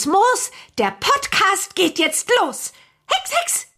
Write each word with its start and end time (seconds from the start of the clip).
Grünes 0.00 0.06
Moos, 0.06 0.50
der 0.78 0.92
Podcast 0.92 1.74
geht 1.74 1.98
jetzt 1.98 2.30
los. 2.40 2.72
Hex, 3.06 3.34
Hex! 3.34 3.72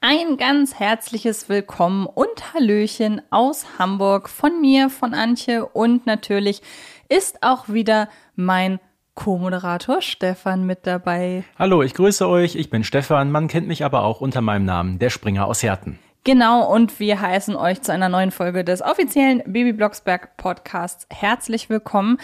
Ein 0.00 0.36
ganz 0.36 0.74
herzliches 0.80 1.48
Willkommen 1.48 2.06
und 2.06 2.54
Hallöchen 2.54 3.22
aus 3.30 3.66
Hamburg 3.78 4.28
von 4.28 4.60
mir, 4.60 4.90
von 4.90 5.14
Antje 5.14 5.66
und 5.66 6.06
natürlich 6.06 6.62
ist 7.08 7.42
auch 7.42 7.68
wieder 7.68 8.08
mein 8.34 8.80
Co-Moderator 9.14 10.02
Stefan 10.02 10.66
mit 10.66 10.86
dabei. 10.86 11.44
Hallo, 11.56 11.82
ich 11.82 11.94
grüße 11.94 12.26
euch. 12.28 12.56
Ich 12.56 12.70
bin 12.70 12.82
Stefan. 12.82 13.30
Man 13.30 13.46
kennt 13.46 13.68
mich 13.68 13.84
aber 13.84 14.02
auch 14.02 14.20
unter 14.20 14.40
meinem 14.40 14.64
Namen, 14.64 14.98
der 14.98 15.10
Springer 15.10 15.46
aus 15.46 15.62
Herten. 15.62 16.00
Genau, 16.26 16.72
und 16.72 17.00
wir 17.00 17.20
heißen 17.20 17.54
euch 17.54 17.82
zu 17.82 17.92
einer 17.92 18.08
neuen 18.08 18.30
Folge 18.30 18.64
des 18.64 18.80
offiziellen 18.80 19.42
Baby 19.44 19.74
Blocksberg 19.74 20.38
Podcasts 20.38 21.06
herzlich 21.10 21.68
willkommen. 21.68 22.16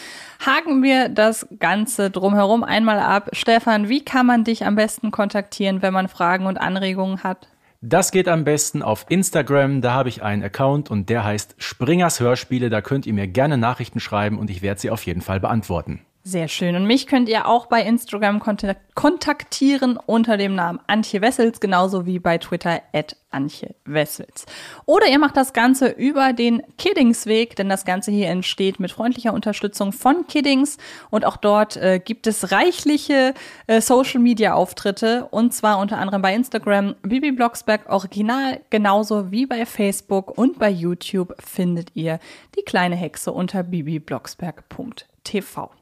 Haken 0.44 0.82
wir 0.82 1.10
das 1.10 1.46
Ganze 1.58 2.10
drumherum 2.10 2.64
einmal 2.64 2.98
ab. 2.98 3.28
Stefan, 3.32 3.90
wie 3.90 4.02
kann 4.02 4.24
man 4.24 4.42
dich 4.44 4.64
am 4.64 4.74
besten 4.74 5.10
kontaktieren, 5.10 5.82
wenn 5.82 5.92
man 5.92 6.08
Fragen 6.08 6.46
und 6.46 6.56
Anregungen 6.56 7.22
hat? 7.22 7.48
Das 7.82 8.10
geht 8.10 8.26
am 8.26 8.44
besten 8.44 8.82
auf 8.82 9.04
Instagram. 9.10 9.82
Da 9.82 9.92
habe 9.92 10.08
ich 10.08 10.22
einen 10.22 10.42
Account 10.42 10.90
und 10.90 11.10
der 11.10 11.22
heißt 11.22 11.56
Springers 11.58 12.20
Hörspiele. 12.20 12.70
Da 12.70 12.80
könnt 12.80 13.04
ihr 13.04 13.12
mir 13.12 13.26
gerne 13.26 13.58
Nachrichten 13.58 14.00
schreiben 14.00 14.38
und 14.38 14.48
ich 14.48 14.62
werde 14.62 14.80
sie 14.80 14.88
auf 14.88 15.04
jeden 15.04 15.20
Fall 15.20 15.40
beantworten. 15.40 16.00
Sehr 16.22 16.48
schön. 16.48 16.76
Und 16.76 16.84
mich 16.84 17.06
könnt 17.06 17.30
ihr 17.30 17.48
auch 17.48 17.64
bei 17.64 17.82
Instagram 17.82 18.42
kontaktieren 18.94 19.96
unter 19.96 20.36
dem 20.36 20.54
Namen 20.54 20.78
Antje 20.86 21.22
Wessels, 21.22 21.60
genauso 21.60 22.04
wie 22.04 22.18
bei 22.18 22.36
Twitter 22.36 22.82
at 22.92 23.16
Antje 23.30 23.74
Wessels. 23.86 24.44
Oder 24.84 25.08
ihr 25.08 25.18
macht 25.18 25.38
das 25.38 25.54
Ganze 25.54 25.88
über 25.88 26.34
den 26.34 26.62
Kiddingsweg, 26.76 27.56
denn 27.56 27.70
das 27.70 27.86
Ganze 27.86 28.10
hier 28.10 28.28
entsteht 28.28 28.80
mit 28.80 28.92
freundlicher 28.92 29.32
Unterstützung 29.32 29.94
von 29.94 30.26
Kiddings. 30.26 30.76
Und 31.08 31.24
auch 31.24 31.38
dort 31.38 31.78
äh, 31.78 31.98
gibt 32.04 32.26
es 32.26 32.52
reichliche 32.52 33.32
äh, 33.66 33.80
Social 33.80 34.20
Media 34.20 34.52
Auftritte 34.52 35.26
und 35.30 35.54
zwar 35.54 35.78
unter 35.78 35.96
anderem 35.96 36.20
bei 36.20 36.34
Instagram 36.34 36.96
Bibi 37.00 37.32
Blocksberg 37.32 37.88
Original, 37.88 38.60
genauso 38.68 39.30
wie 39.30 39.46
bei 39.46 39.64
Facebook 39.64 40.36
und 40.36 40.58
bei 40.58 40.68
YouTube 40.68 41.34
findet 41.42 41.92
ihr 41.94 42.18
die 42.58 42.62
kleine 42.62 42.96
Hexe 42.96 43.32
unter 43.32 43.62
bibiblocksberg.tv. 43.62 45.79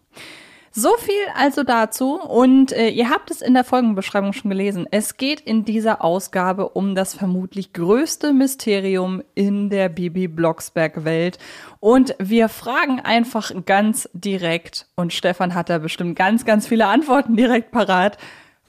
So 0.70 0.96
viel 0.98 1.24
also 1.34 1.64
dazu 1.64 2.20
und 2.20 2.72
äh, 2.72 2.90
ihr 2.90 3.10
habt 3.10 3.30
es 3.30 3.40
in 3.40 3.54
der 3.54 3.64
Folgenbeschreibung 3.64 4.32
schon 4.32 4.50
gelesen. 4.50 4.86
Es 4.90 5.16
geht 5.16 5.40
in 5.40 5.64
dieser 5.64 6.04
Ausgabe 6.04 6.68
um 6.68 6.94
das 6.94 7.14
vermutlich 7.14 7.72
größte 7.72 8.32
Mysterium 8.32 9.22
in 9.34 9.70
der 9.70 9.88
Bibi 9.88 10.28
Blocksberg 10.28 11.04
Welt 11.04 11.38
und 11.80 12.14
wir 12.18 12.48
fragen 12.48 13.00
einfach 13.00 13.50
ganz 13.66 14.08
direkt 14.12 14.86
und 14.94 15.12
Stefan 15.12 15.54
hat 15.54 15.68
da 15.68 15.78
bestimmt 15.78 16.16
ganz 16.16 16.44
ganz 16.44 16.68
viele 16.68 16.86
Antworten 16.86 17.36
direkt 17.36 17.72
parat. 17.72 18.18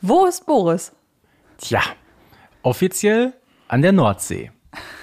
Wo 0.02 0.26
ist 0.26 0.46
Boris? 0.46 0.94
Tja, 1.58 1.82
offiziell 2.64 3.34
an 3.68 3.82
der 3.82 3.92
Nordsee 3.92 4.52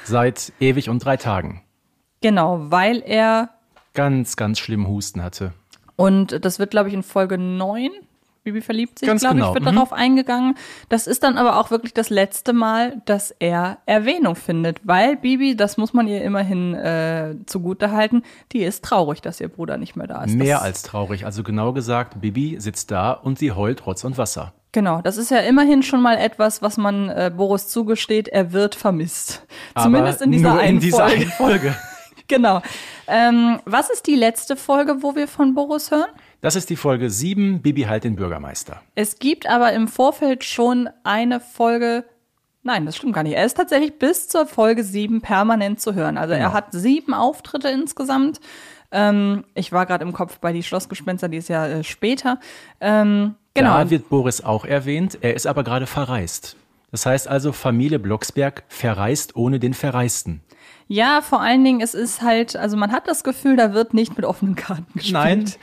seit 0.03 0.53
ewig 0.59 0.89
und 0.89 1.05
drei 1.05 1.19
Tagen. 1.19 1.63
Genau, 2.21 2.71
weil 2.71 3.03
er 3.07 3.51
ganz 3.95 4.37
ganz 4.37 4.59
schlimm 4.59 4.89
Husten 4.89 5.23
hatte. 5.23 5.53
Und 5.97 6.45
das 6.45 6.59
wird, 6.59 6.71
glaube 6.71 6.89
ich, 6.89 6.95
in 6.95 7.03
Folge 7.03 7.39
9, 7.39 7.91
Bibi 8.45 8.61
verliebt 8.61 9.01
sich, 9.01 9.09
Ganz 9.09 9.23
glaube 9.23 9.35
genau. 9.37 9.49
ich, 9.49 9.55
wird 9.55 9.65
Mhm. 9.65 9.75
darauf 9.75 9.93
eingegangen. 9.93 10.55
Das 10.89 11.09
ist 11.09 11.25
dann 11.25 11.37
aber 11.37 11.59
auch 11.59 11.73
wirklich 11.73 11.95
das 11.95 12.11
letzte 12.11 12.53
Mal, 12.53 13.03
dass 13.05 13.33
er 13.41 13.79
Erwähnung 13.87 14.37
findet, 14.37 14.79
weil 14.87 15.17
Bibi, 15.17 15.57
das 15.57 15.77
muss 15.79 15.93
man 15.93 16.07
ihr 16.07 16.23
immerhin 16.23 16.73
äh, 16.75 17.35
zugute 17.47 17.91
halten, 17.91 18.23
die 18.53 18.63
ist 18.63 18.85
traurig, 18.85 19.21
dass 19.21 19.41
ihr 19.41 19.49
Bruder 19.49 19.79
nicht 19.79 19.97
mehr 19.97 20.07
da 20.07 20.23
ist. 20.23 20.35
Mehr 20.37 20.57
das, 20.59 20.63
als 20.65 20.83
traurig. 20.85 21.25
Also 21.25 21.43
genau 21.43 21.73
gesagt, 21.73 22.21
Bibi 22.21 22.57
sitzt 22.61 22.93
da 22.93 23.11
und 23.11 23.37
sie 23.41 23.51
heult 23.51 23.85
Rotz 23.85 24.05
und 24.05 24.17
Wasser. 24.17 24.53
Genau, 24.71 25.01
das 25.03 25.17
ist 25.17 25.31
ja 25.33 25.39
immerhin 25.39 25.83
schon 25.83 26.01
mal 26.03 26.17
etwas, 26.17 26.63
was 26.63 26.77
man 26.77 27.09
äh, 27.09 27.33
Boris 27.35 27.67
zugesteht, 27.67 28.29
er 28.29 28.53
wird 28.53 28.77
vermisst. 28.77 29.45
Aber 29.75 29.85
Zumindest 29.87 30.23
in 30.23 30.31
dieser 30.31 30.53
nur 30.53 30.63
in 30.63 30.79
dieser 30.79 30.99
Folge. 31.09 31.15
einen 31.23 31.31
Folge. 31.33 31.77
genau. 32.29 32.63
Ähm, 33.07 33.61
was 33.65 33.91
ist 33.91 34.07
die 34.07 34.17
letzte 34.17 34.57
Folge, 34.57 35.03
wo 35.03 35.15
wir 35.17 35.29
von 35.29 35.55
Boris 35.55 35.91
hören? 35.91 36.09
Das 36.41 36.57
ist 36.57 36.71
die 36.71 36.77
Folge 36.77 37.11
7, 37.11 37.63
Bibi 37.63 37.83
halt 37.83 38.05
den 38.05 38.17
Bürgermeister. 38.17 38.81
Es 38.95 39.19
gibt 39.19 39.49
aber 39.49 39.73
im 39.73 39.89
Vorfeld 39.89 40.45
schon 40.45 40.89
eine 41.05 41.41
Folge. 41.41 42.05
Nein, 42.63 42.85
das 42.87 42.97
stimmt 42.97 43.13
gar 43.15 43.23
nicht. 43.23 43.37
Er 43.37 43.47
ist 43.47 43.57
tatsächlich 43.57 43.99
bis 43.99 44.29
zur 44.29 44.47
Folge 44.47 44.83
7 44.85 45.21
permanent 45.21 45.81
zu 45.81 45.95
hören. 45.95 46.19
Also 46.19 46.33
er 46.35 46.41
Genau. 46.41 46.53
hat 46.53 46.67
sieben 46.73 47.15
Auftritte 47.15 47.69
insgesamt. 47.69 48.41
Ähm, 48.93 49.45
ich 49.55 49.73
war 49.73 49.87
gerade 49.87 50.05
im 50.05 50.13
Kopf 50.13 50.39
bei 50.39 50.53
die 50.53 50.63
Schlossgespenster, 50.63 51.29
die 51.29 51.39
ist 51.39 51.49
ja 51.49 51.67
äh, 51.67 51.85
später. 51.85 52.39
Ähm, 52.81 53.35
genau. 53.55 53.75
Da 53.79 53.91
wird 53.91 54.09
Boris 54.09 54.41
auch 54.43 54.65
erwähnt, 54.65 55.19
er 55.21 55.35
ist 55.35 55.47
aber 55.47 55.65
gerade 55.65 55.87
verreist. 55.87 56.57
Das 56.91 57.07
heißt 57.07 57.29
also, 57.29 57.53
Familie 57.53 57.99
Blocksberg 57.99 58.65
verreist 58.69 59.37
ohne 59.37 59.59
den 59.59 59.75
Verreisten. 59.75 60.43
Ja, 60.89 61.21
vor 61.21 61.41
allen 61.41 61.65
Dingen, 61.65 61.81
es 61.81 61.95
ist 61.95 62.23
halt, 62.23 62.55
also 62.55 62.77
man 62.77 62.93
hat 62.93 63.09
das 63.09 63.25
Gefühl, 63.25 63.57
da 63.57 63.75
wird 63.75 63.93
nicht 63.93 64.17
mit 64.17 64.25
offenen 64.25 64.55
Karten 64.55 64.93
gespielt. 64.95 65.13
Nein. 65.13 65.55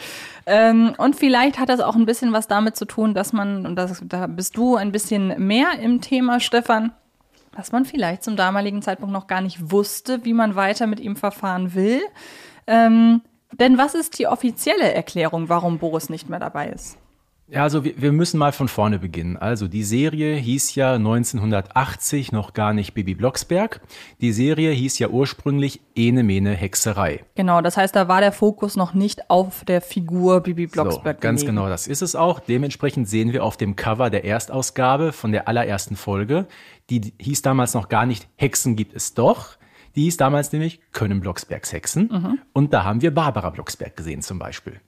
Ähm, 0.45 0.93
und 0.97 1.15
vielleicht 1.15 1.59
hat 1.59 1.69
das 1.69 1.79
auch 1.79 1.95
ein 1.95 2.05
bisschen 2.05 2.33
was 2.33 2.47
damit 2.47 2.75
zu 2.75 2.85
tun, 2.85 3.13
dass 3.13 3.31
man, 3.31 3.65
und 3.65 3.77
das, 3.77 4.01
da 4.05 4.27
bist 4.27 4.57
du 4.57 4.75
ein 4.75 4.91
bisschen 4.91 5.47
mehr 5.47 5.79
im 5.79 6.01
Thema, 6.01 6.41
Stefan, 6.41 6.91
dass 7.55 7.71
man 7.71 7.85
vielleicht 7.85 8.23
zum 8.23 8.35
damaligen 8.35 8.81
Zeitpunkt 8.81 9.13
noch 9.13 9.27
gar 9.27 9.39
nicht 9.39 9.71
wusste, 9.71 10.25
wie 10.25 10.33
man 10.33 10.55
weiter 10.55 10.87
mit 10.87 10.99
ihm 10.99 11.15
verfahren 11.15 11.73
will. 11.73 12.01
Ähm, 12.67 13.21
denn 13.53 13.77
was 13.77 13.95
ist 13.95 14.19
die 14.19 14.27
offizielle 14.27 14.93
Erklärung, 14.93 15.47
warum 15.47 15.77
Boris 15.77 16.09
nicht 16.09 16.27
mehr 16.27 16.39
dabei 16.39 16.69
ist? 16.69 16.97
Ja, 17.49 17.63
also 17.63 17.83
wir, 17.83 18.01
wir 18.01 18.11
müssen 18.13 18.37
mal 18.39 18.51
von 18.51 18.67
vorne 18.67 18.97
beginnen. 18.99 19.37
Also 19.37 19.67
die 19.67 19.83
Serie 19.83 20.35
hieß 20.35 20.73
ja 20.75 20.93
1980 20.95 22.31
noch 22.31 22.53
gar 22.53 22.73
nicht 22.73 22.93
Bibi 22.93 23.15
Blocksberg. 23.15 23.81
Die 24.21 24.31
Serie 24.31 24.71
hieß 24.71 24.97
ja 24.99 25.09
ursprünglich 25.09 25.81
Ene 25.93 26.23
Mene 26.23 26.51
Hexerei. 26.53 27.23
Genau, 27.35 27.61
das 27.61 27.77
heißt, 27.77 27.95
da 27.95 28.07
war 28.07 28.21
der 28.21 28.31
Fokus 28.31 28.75
noch 28.75 28.93
nicht 28.93 29.29
auf 29.29 29.65
der 29.65 29.81
Figur 29.81 30.41
Bibi 30.41 30.67
So, 30.67 30.71
Blocksberg. 30.81 31.21
ganz 31.21 31.41
gelegen. 31.41 31.57
genau, 31.57 31.69
das 31.69 31.85
ist 31.87 32.01
es 32.01 32.15
auch. 32.15 32.39
Dementsprechend 32.39 33.07
sehen 33.09 33.33
wir 33.33 33.43
auf 33.43 33.57
dem 33.57 33.75
Cover 33.75 34.09
der 34.09 34.23
Erstausgabe 34.25 35.11
von 35.11 35.31
der 35.31 35.47
allerersten 35.47 35.95
Folge, 35.95 36.47
die 36.89 37.13
hieß 37.19 37.41
damals 37.43 37.73
noch 37.73 37.89
gar 37.89 38.05
nicht 38.05 38.27
Hexen 38.35 38.75
gibt 38.75 38.95
es 38.95 39.13
doch. 39.13 39.57
Die 39.95 40.03
hieß 40.03 40.17
damals 40.17 40.51
nämlich 40.53 40.79
Können 40.91 41.19
Blocksbergs 41.21 41.71
Hexen. 41.71 42.09
Mhm. 42.11 42.39
Und 42.53 42.73
da 42.73 42.83
haben 42.83 43.01
wir 43.01 43.13
Barbara 43.13 43.51
Blocksberg 43.51 43.95
gesehen 43.95 44.21
zum 44.21 44.39
Beispiel. 44.39 44.79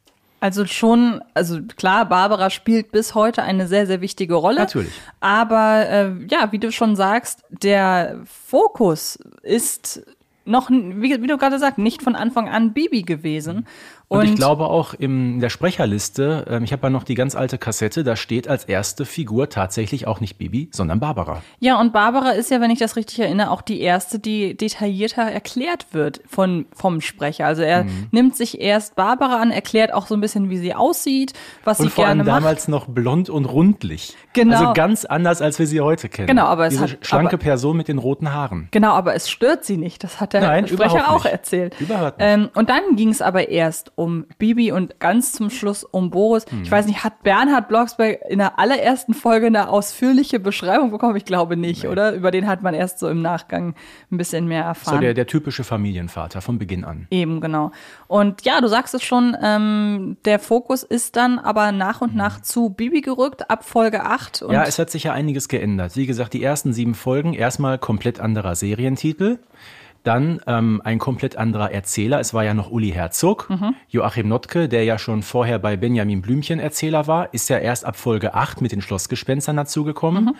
Also 0.46 0.68
schon, 0.68 1.24
also 1.34 1.60
klar, 1.76 2.08
Barbara 2.08 2.52
spielt 2.52 2.92
bis 2.92 3.16
heute 3.16 3.42
eine 3.42 3.66
sehr, 3.66 3.88
sehr 3.88 4.00
wichtige 4.00 4.36
Rolle. 4.36 4.60
Natürlich. 4.60 4.94
Aber 5.20 5.90
äh, 5.90 6.12
ja, 6.30 6.52
wie 6.52 6.60
du 6.60 6.72
schon 6.72 6.96
sagst, 6.96 7.44
der 7.50 8.20
Fokus 8.26 9.18
ist 9.42 10.04
noch, 10.46 10.70
wie, 10.70 11.20
wie 11.20 11.26
du 11.26 11.40
gerade 11.40 11.58
sagst, 11.58 11.80
nicht 11.80 12.04
von 12.04 12.16
Anfang 12.16 12.48
an 12.48 12.74
Bibi 12.74 13.02
gewesen. 13.02 13.66
Und, 14.08 14.24
ich 14.26 14.36
glaube 14.36 14.66
auch 14.66 14.94
in 14.94 15.40
der 15.40 15.50
Sprecherliste, 15.50 16.46
ähm, 16.50 16.64
ich 16.64 16.72
habe 16.74 16.84
ja 16.84 16.90
noch 16.90 17.04
die 17.04 17.16
ganz 17.16 17.36
alte 17.36 17.58
Kassette, 17.58 18.04
da 18.04 18.16
steht 18.16 18.48
als 18.48 18.64
erste 18.66 19.06
Figur 19.06 19.50
tatsächlich 19.50 20.06
auch 20.08 20.20
nicht 20.20 20.38
Bibi, 20.38 20.70
sondern 20.72 21.00
Barbara. 21.00 21.42
Ja, 21.60 21.80
und 21.80 21.92
Barbara 21.94 22.30
ist 22.32 22.52
ja, 22.52 22.62
wenn 22.62 22.72
ich 22.72 22.80
das 22.80 22.96
richtig 22.96 23.20
erinnere, 23.20 23.50
auch 23.52 23.62
die 23.62 23.82
erste, 23.82 24.20
die 24.20 24.56
detaillierter 24.56 25.24
erklärt 25.24 25.88
wird 25.92 26.22
von, 26.28 26.66
vom 26.74 27.02
Sprecher. 27.02 27.46
Also 27.48 27.62
er 27.64 27.86
Mhm. 27.86 28.08
nimmt 28.12 28.36
sich 28.36 28.62
erst 28.62 28.96
Barbara 28.96 29.42
an, 29.42 29.52
erklärt 29.52 29.94
auch 29.94 30.08
so 30.08 30.14
ein 30.16 30.22
bisschen, 30.22 30.50
wie 30.50 30.58
sie 30.58 30.74
aussieht, 30.76 31.34
was 31.64 31.80
Und 31.80 31.86
sie 31.88 31.92
vor 31.92 32.06
gerne 32.06 32.22
allem 32.22 32.28
macht. 32.32 32.38
damals 32.44 32.68
noch 32.68 32.88
blond 32.88 33.30
und 33.30 33.46
rundlich. 33.46 34.16
Genau. 34.34 34.58
Also 34.58 34.74
ganz 34.74 35.06
anders, 35.06 35.42
als 35.42 35.60
wir 35.60 35.68
sie 35.68 35.82
heute 35.82 36.10
kennen. 36.10 36.28
Genau, 36.28 36.46
aber 36.46 36.66
es 36.68 36.72
Diese 36.74 36.84
hat- 36.84 36.98
schlanke 37.06 37.36
aber- 37.36 37.38
Person 37.44 37.78
mit 37.78 37.88
den 37.88 37.98
roten 37.98 38.32
Haaren. 38.34 38.68
Genau, 38.72 38.92
aber 38.94 39.16
es 39.16 39.30
stört 39.30 39.66
sie 39.66 39.78
nicht. 39.78 40.04
Das 40.04 40.20
hat 40.22 40.34
der 40.34 40.42
Nein, 40.42 40.68
Sprecher 40.68 41.12
auch 41.12 41.26
erzählt. 41.26 41.76
Überhaupt 41.80 42.20
nicht. 42.20 42.28
Ähm, 42.28 42.50
und 42.54 42.70
dann 42.70 42.96
ging 42.96 43.10
es 43.10 43.22
aber 43.22 43.50
erst 43.50 43.92
um 43.96 44.26
Bibi 44.38 44.72
und 44.72 45.00
ganz 45.00 45.32
zum 45.32 45.50
Schluss 45.50 45.84
um 45.84 46.10
Boris. 46.10 46.46
Hm. 46.50 46.64
Ich 46.64 46.72
weiß 46.72 46.86
nicht, 46.86 47.04
hat 47.04 47.24
Bernhard 47.24 47.68
Blocksberg 47.68 48.20
in 48.30 48.40
der 48.40 48.60
allerersten 48.60 49.14
Folge 49.14 49.48
eine 49.48 49.70
ausführliche 49.70 50.40
Beschreibung 50.40 50.92
bekommen? 50.92 51.16
Ich 51.16 51.26
glaube 51.26 51.58
nicht, 51.58 51.86
oder? 51.88 52.14
Über 52.14 52.32
den 52.32 52.48
hat 52.48 52.62
man 52.62 52.74
erst 52.74 53.00
so 53.00 53.08
im 53.10 53.22
Nachgang 53.22 53.76
ein 54.12 54.18
bisschen 54.18 54.48
mehr 54.48 54.64
erfahren. 54.64 54.96
So 54.96 55.02
der, 55.02 55.14
der 55.14 55.28
typische 55.28 55.64
Familienvater 55.64 56.42
von 56.42 56.58
Beginn 56.58 56.84
an. 56.84 57.08
Eben, 57.12 57.42
genau. 57.42 57.72
Und 58.08 58.44
ja, 58.46 58.62
du 58.62 58.68
sagst 58.68 58.94
es 58.94 59.04
schon, 59.04 59.36
ähm, 59.42 60.18
der 60.26 60.40
Fokus 60.40 60.84
ist 60.84 61.16
dann 61.16 61.40
aber 61.40 61.72
nach 61.72 62.02
und 62.02 62.16
nach 62.16 62.42
zu 62.42 62.70
Bibi 62.70 63.02
gerückt, 63.02 63.50
ab 63.50 63.64
Folge 63.66 64.04
8. 64.04 64.42
Und 64.42 64.50
Hm. 64.50 64.56
Ja, 64.56 64.64
es 64.64 64.80
hat 64.80 64.90
sich 64.90 65.04
ja 65.04 65.14
einiges 65.14 65.48
geändert. 65.48 65.96
Wie 65.96 66.06
gesagt, 66.06 66.34
die 66.34 66.44
ersten 66.44 66.74
sieben 66.74 66.96
Folgen, 66.96 67.34
erstmal 67.34 67.78
komplett 67.78 68.20
anderer 68.20 68.56
Serientitel. 68.56 69.40
Dann 70.06 70.40
ähm, 70.46 70.82
ein 70.86 71.00
komplett 71.00 71.36
anderer 71.36 71.72
Erzähler. 71.72 72.20
Es 72.20 72.34
war 72.34 72.44
ja 72.44 72.54
noch 72.54 72.70
Uli 72.70 72.92
Herzog. 72.92 73.50
Joachim 73.90 74.28
Notke, 74.30 74.70
der 74.70 74.84
ja 74.84 74.98
schon 75.00 75.24
vorher 75.24 75.58
bei 75.60 75.76
Benjamin 75.78 76.22
Blümchen 76.22 76.60
Erzähler 76.60 77.08
war, 77.08 77.34
ist 77.34 77.50
ja 77.50 77.58
erst 77.58 77.86
ab 77.86 77.96
Folge 77.98 78.36
8 78.36 78.62
mit 78.62 78.72
den 78.72 78.82
Schlossgespenstern 78.82 79.58
dazugekommen. 79.58 80.36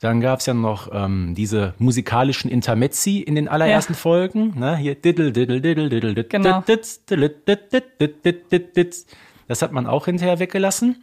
Dann 0.00 0.20
gab 0.20 0.40
es 0.40 0.46
ja 0.46 0.54
noch 0.54 0.90
ähm, 0.92 1.34
diese 1.34 1.74
musikalischen 1.78 2.50
Intermezzi 2.50 3.20
in 3.20 3.34
den 3.34 3.48
allerersten 3.48 3.94
Folgen. 3.94 4.58
Ne? 4.58 4.76
Hier 4.76 4.94
diddle, 4.94 5.32
diddle, 5.32 5.60
diddle, 5.60 5.88
diddle, 5.88 6.14
diddle, 6.14 6.24
Genau. 6.24 6.60
diddle, 6.60 6.82
diddle, 7.08 7.28
diddle, 7.30 7.82
diddle, 7.98 8.32
diddle, 8.50 8.60
diddle. 8.60 9.00
Das 9.48 9.62
hat 9.62 9.72
man 9.72 9.86
auch 9.86 10.04
hinterher 10.04 10.38
weggelassen. 10.38 11.02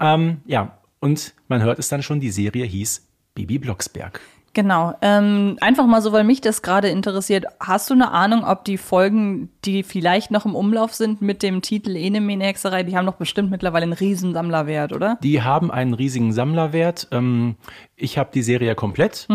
Ähm, 0.00 0.38
ja, 0.46 0.78
und 1.00 1.34
man 1.48 1.62
hört 1.62 1.78
es 1.78 1.88
dann 1.88 2.02
schon, 2.02 2.20
die 2.20 2.30
Serie 2.30 2.64
hieß 2.64 3.06
Bibi 3.34 3.58
Blocksberg. 3.58 4.20
Genau. 4.56 4.94
Ähm, 5.02 5.58
einfach 5.60 5.84
mal 5.84 6.00
so, 6.00 6.12
weil 6.12 6.24
mich 6.24 6.40
das 6.40 6.62
gerade 6.62 6.88
interessiert. 6.88 7.44
Hast 7.60 7.90
du 7.90 7.94
eine 7.94 8.10
Ahnung, 8.12 8.42
ob 8.42 8.64
die 8.64 8.78
Folgen, 8.78 9.50
die 9.66 9.82
vielleicht 9.82 10.30
noch 10.30 10.46
im 10.46 10.54
Umlauf 10.54 10.94
sind 10.94 11.20
mit 11.20 11.42
dem 11.42 11.60
Titel 11.60 11.94
Enemene 11.94 12.44
Hexerei, 12.44 12.82
die 12.82 12.96
haben 12.96 13.04
doch 13.04 13.16
bestimmt 13.16 13.50
mittlerweile 13.50 13.82
einen 13.82 13.92
riesen 13.92 14.32
Sammlerwert, 14.32 14.94
oder? 14.94 15.18
Die 15.22 15.42
haben 15.42 15.70
einen 15.70 15.92
riesigen 15.92 16.32
Sammlerwert. 16.32 17.06
Ähm, 17.10 17.56
ich 17.96 18.16
habe 18.16 18.30
die 18.32 18.42
Serie 18.42 18.74
komplett. 18.74 19.26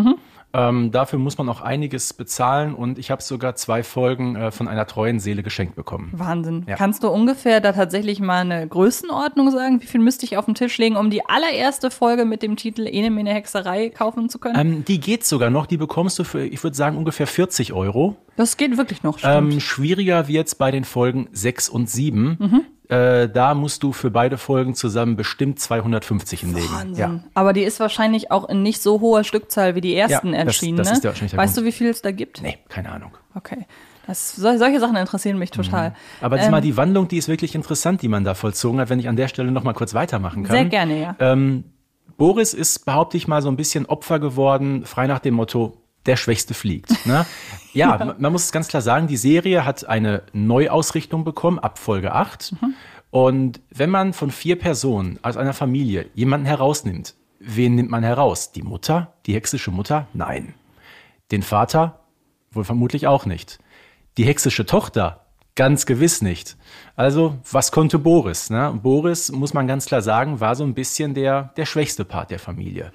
Ähm, 0.54 0.90
dafür 0.90 1.18
muss 1.18 1.38
man 1.38 1.48
auch 1.48 1.60
einiges 1.62 2.12
bezahlen 2.12 2.74
und 2.74 2.98
ich 2.98 3.10
habe 3.10 3.22
sogar 3.22 3.54
zwei 3.54 3.82
Folgen 3.82 4.36
äh, 4.36 4.50
von 4.50 4.68
einer 4.68 4.86
treuen 4.86 5.18
Seele 5.18 5.42
geschenkt 5.42 5.74
bekommen. 5.74 6.10
Wahnsinn. 6.12 6.64
Ja. 6.68 6.76
Kannst 6.76 7.02
du 7.02 7.08
ungefähr 7.08 7.60
da 7.60 7.72
tatsächlich 7.72 8.20
mal 8.20 8.40
eine 8.40 8.66
Größenordnung 8.68 9.50
sagen? 9.50 9.80
Wie 9.80 9.86
viel 9.86 10.00
müsste 10.00 10.26
ich 10.26 10.36
auf 10.36 10.44
den 10.44 10.54
Tisch 10.54 10.76
legen, 10.78 10.96
um 10.96 11.10
die 11.10 11.24
allererste 11.24 11.90
Folge 11.90 12.24
mit 12.24 12.42
dem 12.42 12.56
Titel 12.56 12.86
Enemene 12.86 13.32
Hexerei 13.32 13.88
kaufen 13.88 14.28
zu 14.28 14.38
können? 14.38 14.58
Ähm, 14.58 14.84
die 14.84 15.00
geht 15.00 15.24
sogar 15.24 15.50
noch, 15.50 15.66
die 15.66 15.78
bekommst 15.78 16.18
du 16.18 16.24
für, 16.24 16.44
ich 16.44 16.62
würde 16.62 16.76
sagen, 16.76 16.96
ungefähr 16.96 17.26
40 17.26 17.72
Euro. 17.72 18.16
das 18.36 18.56
geht 18.56 18.76
wirklich 18.76 19.02
noch. 19.02 19.18
Ähm, 19.22 19.60
schwieriger 19.60 20.28
wird's 20.28 20.54
bei 20.54 20.70
den 20.70 20.84
Folgen 20.84 21.28
6 21.32 21.68
und 21.70 21.88
7. 21.88 22.36
Mhm. 22.38 22.60
Äh, 22.88 23.28
da 23.28 23.54
musst 23.54 23.82
du 23.82 23.92
für 23.92 24.10
beide 24.10 24.36
Folgen 24.36 24.74
zusammen 24.74 25.16
bestimmt 25.16 25.58
250 25.60 26.40
hinlegen. 26.40 26.68
Wahnsinn. 26.72 26.96
Ja. 26.96 27.20
Aber 27.34 27.52
die 27.52 27.62
ist 27.62 27.80
wahrscheinlich 27.80 28.30
auch 28.30 28.48
in 28.48 28.62
nicht 28.62 28.82
so 28.82 29.00
hoher 29.00 29.24
Stückzahl 29.24 29.74
wie 29.74 29.80
die 29.80 29.94
ersten 29.96 30.28
Ja, 30.34 30.38
das- 30.44 30.46
erschienen. 30.56 30.78
das 30.78 30.88
ne? 30.88 30.92
ist 30.94 31.04
ja 31.04 31.10
wahrscheinlich 31.10 31.30
der 31.32 31.38
weißt 31.40 31.54
Grund. 31.54 31.64
du, 31.66 31.68
wie 31.68 31.72
viel 31.72 31.88
es 31.88 32.02
da 32.02 32.10
gibt? 32.10 32.42
Nee, 32.42 32.58
keine 32.68 32.90
Ahnung. 32.92 33.12
Okay. 33.34 33.66
Das, 34.06 34.34
sol- 34.34 34.58
solche 34.58 34.80
Sachen 34.80 34.96
interessieren 34.96 35.38
mich 35.38 35.52
total. 35.52 35.90
Mhm. 35.90 35.94
Aber 36.20 36.38
Ähm, 36.40 36.50
mal 36.50 36.60
die 36.60 36.76
Wandlung, 36.76 37.06
die 37.08 37.18
ist 37.18 37.28
wirklich 37.28 37.54
interessant, 37.54 38.02
die 38.02 38.08
man 38.08 38.24
da 38.24 38.34
vollzogen 38.34 38.80
hat, 38.80 38.90
wenn 38.90 38.98
ich 38.98 39.08
an 39.08 39.16
der 39.16 39.28
Stelle 39.28 39.52
noch 39.52 39.62
mal 39.62 39.74
kurz 39.74 39.94
weitermachen 39.94 40.42
kann. 40.42 40.52
Sehr 40.56 40.64
gerne, 40.66 41.00
ja. 41.00 41.16
Ähm, 41.20 41.64
Boris 42.18 42.52
ist, 42.52 42.84
behaupte 42.84 43.16
ich 43.16 43.26
mal, 43.28 43.42
so 43.42 43.48
ein 43.48 43.56
bisschen 43.56 43.86
Opfer 43.86 44.18
geworden, 44.18 44.84
frei 44.84 45.06
nach 45.06 45.20
dem 45.20 45.34
Motto, 45.34 45.78
der 46.06 46.16
Schwächste 46.16 46.54
fliegt. 46.54 47.06
Ne? 47.06 47.26
Ja, 47.74 47.96
Man, 47.96 48.16
man 48.18 48.32
muss 48.32 48.44
es 48.44 48.52
ganz 48.52 48.68
klar 48.68 48.82
sagen, 48.82 49.06
die 49.06 49.16
Serie 49.16 49.64
hat 49.64 49.88
eine 49.88 50.24
Neuausrichtung 50.34 51.24
bekommen 51.24 51.58
ab 51.58 51.78
Folge 51.78 52.12
8. 52.12 52.54
Und 53.10 53.60
wenn 53.70 53.88
man 53.88 54.12
von 54.12 54.30
vier 54.30 54.58
Personen 54.58 55.18
aus 55.22 55.38
einer 55.38 55.54
Familie 55.54 56.10
jemanden 56.14 56.44
herausnimmt, 56.44 57.14
wen 57.40 57.74
nimmt 57.74 57.90
man 57.90 58.02
heraus? 58.02 58.52
Die 58.52 58.60
Mutter? 58.62 59.14
Die 59.24 59.34
hexische 59.34 59.70
Mutter? 59.70 60.06
Nein. 60.12 60.52
Den 61.30 61.42
Vater? 61.42 62.00
Wohl 62.50 62.64
vermutlich 62.64 63.06
auch 63.06 63.24
nicht. 63.24 63.58
Die 64.18 64.24
hexische 64.24 64.66
Tochter? 64.66 65.24
Ganz 65.54 65.84
gewiss 65.84 66.22
nicht. 66.22 66.56
Also, 66.96 67.38
was 67.50 67.72
konnte 67.72 67.98
Boris? 67.98 68.48
Ne? 68.50 68.78
Boris, 68.82 69.30
muss 69.32 69.52
man 69.54 69.66
ganz 69.66 69.86
klar 69.86 70.00
sagen, 70.02 70.40
war 70.40 70.54
so 70.54 70.64
ein 70.64 70.74
bisschen 70.74 71.14
der, 71.14 71.52
der 71.56 71.66
schwächste 71.66 72.04
Part 72.04 72.30
der 72.30 72.38
Familie. 72.38 72.92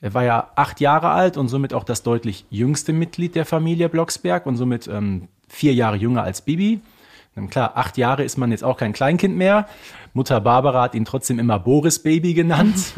Er 0.00 0.14
war 0.14 0.24
ja 0.24 0.50
acht 0.54 0.80
Jahre 0.80 1.10
alt 1.10 1.36
und 1.36 1.48
somit 1.48 1.74
auch 1.74 1.84
das 1.84 2.02
deutlich 2.02 2.44
jüngste 2.50 2.92
Mitglied 2.92 3.34
der 3.34 3.44
Familie 3.44 3.88
Blocksberg 3.88 4.46
und 4.46 4.56
somit 4.56 4.86
ähm, 4.86 5.28
vier 5.48 5.74
Jahre 5.74 5.96
jünger 5.96 6.22
als 6.22 6.42
Bibi. 6.42 6.80
Klar, 7.50 7.76
acht 7.76 7.96
Jahre 7.96 8.24
ist 8.24 8.36
man 8.36 8.50
jetzt 8.50 8.64
auch 8.64 8.76
kein 8.76 8.92
Kleinkind 8.92 9.36
mehr. 9.36 9.68
Mutter 10.12 10.40
Barbara 10.40 10.82
hat 10.82 10.94
ihn 10.94 11.04
trotzdem 11.04 11.38
immer 11.38 11.58
Boris 11.60 12.00
Baby 12.00 12.34
genannt. 12.34 12.94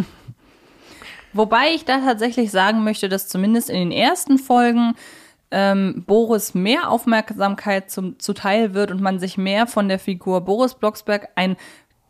Wobei 1.32 1.74
ich 1.74 1.84
da 1.84 1.98
tatsächlich 1.98 2.50
sagen 2.50 2.82
möchte, 2.82 3.08
dass 3.08 3.28
zumindest 3.28 3.70
in 3.70 3.76
den 3.76 3.92
ersten 3.92 4.38
Folgen 4.38 4.94
ähm, 5.50 6.04
Boris 6.06 6.54
mehr 6.54 6.90
Aufmerksamkeit 6.90 7.90
zum, 7.90 8.18
zuteil 8.18 8.74
wird 8.74 8.90
und 8.90 9.00
man 9.00 9.18
sich 9.18 9.36
mehr 9.36 9.66
von 9.66 9.88
der 9.88 9.98
Figur 9.98 10.40
Boris 10.40 10.74
Blocksberg 10.74 11.28
ein 11.34 11.56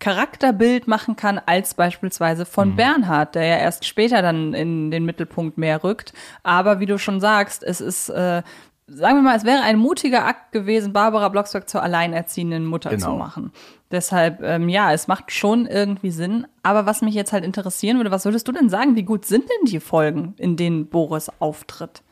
Charakterbild 0.00 0.88
machen 0.88 1.14
kann 1.14 1.40
als 1.46 1.74
beispielsweise 1.74 2.44
von 2.44 2.74
Bernhard, 2.74 3.34
der 3.36 3.44
ja 3.44 3.56
erst 3.58 3.84
später 3.86 4.22
dann 4.22 4.54
in 4.54 4.90
den 4.90 5.04
Mittelpunkt 5.04 5.56
mehr 5.58 5.84
rückt. 5.84 6.12
Aber 6.42 6.80
wie 6.80 6.86
du 6.86 6.98
schon 6.98 7.20
sagst, 7.20 7.62
es 7.62 7.80
ist, 7.80 8.08
äh, 8.08 8.42
sagen 8.86 9.16
wir 9.18 9.22
mal, 9.22 9.36
es 9.36 9.44
wäre 9.44 9.62
ein 9.62 9.78
mutiger 9.78 10.26
Akt 10.26 10.52
gewesen, 10.52 10.92
Barbara 10.92 11.28
Blocksberg 11.28 11.68
zur 11.68 11.82
alleinerziehenden 11.82 12.64
Mutter 12.64 12.90
zu 12.90 12.96
Genau. 12.96 13.16
machen. 13.16 13.52
Deshalb, 13.92 14.42
ähm, 14.42 14.68
ja, 14.68 14.92
es 14.92 15.06
macht 15.06 15.32
schon 15.32 15.66
irgendwie 15.66 16.10
Sinn. 16.10 16.46
Aber 16.62 16.86
was 16.86 17.02
mich 17.02 17.14
jetzt 17.14 17.32
halt 17.32 17.44
interessieren 17.44 17.96
würde, 17.98 18.10
was 18.10 18.24
würdest 18.24 18.48
du 18.48 18.52
denn 18.52 18.68
sagen, 18.68 18.96
wie 18.96 19.02
gut 19.04 19.26
sind 19.26 19.44
denn 19.44 19.66
die 19.70 19.80
Folgen, 19.80 20.34
in 20.38 20.56
denen 20.56 20.86
Boris 20.86 21.30
auftritt? 21.40 22.02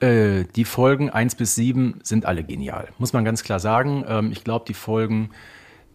Äh, 0.00 0.44
die 0.56 0.64
Folgen 0.64 1.10
1 1.10 1.34
bis 1.34 1.54
7 1.54 2.00
sind 2.02 2.26
alle 2.26 2.42
genial, 2.44 2.88
muss 2.98 3.12
man 3.12 3.24
ganz 3.24 3.42
klar 3.42 3.60
sagen. 3.60 4.04
Ähm, 4.08 4.30
ich 4.32 4.44
glaube, 4.44 4.64
die 4.66 4.74
Folgen 4.74 5.30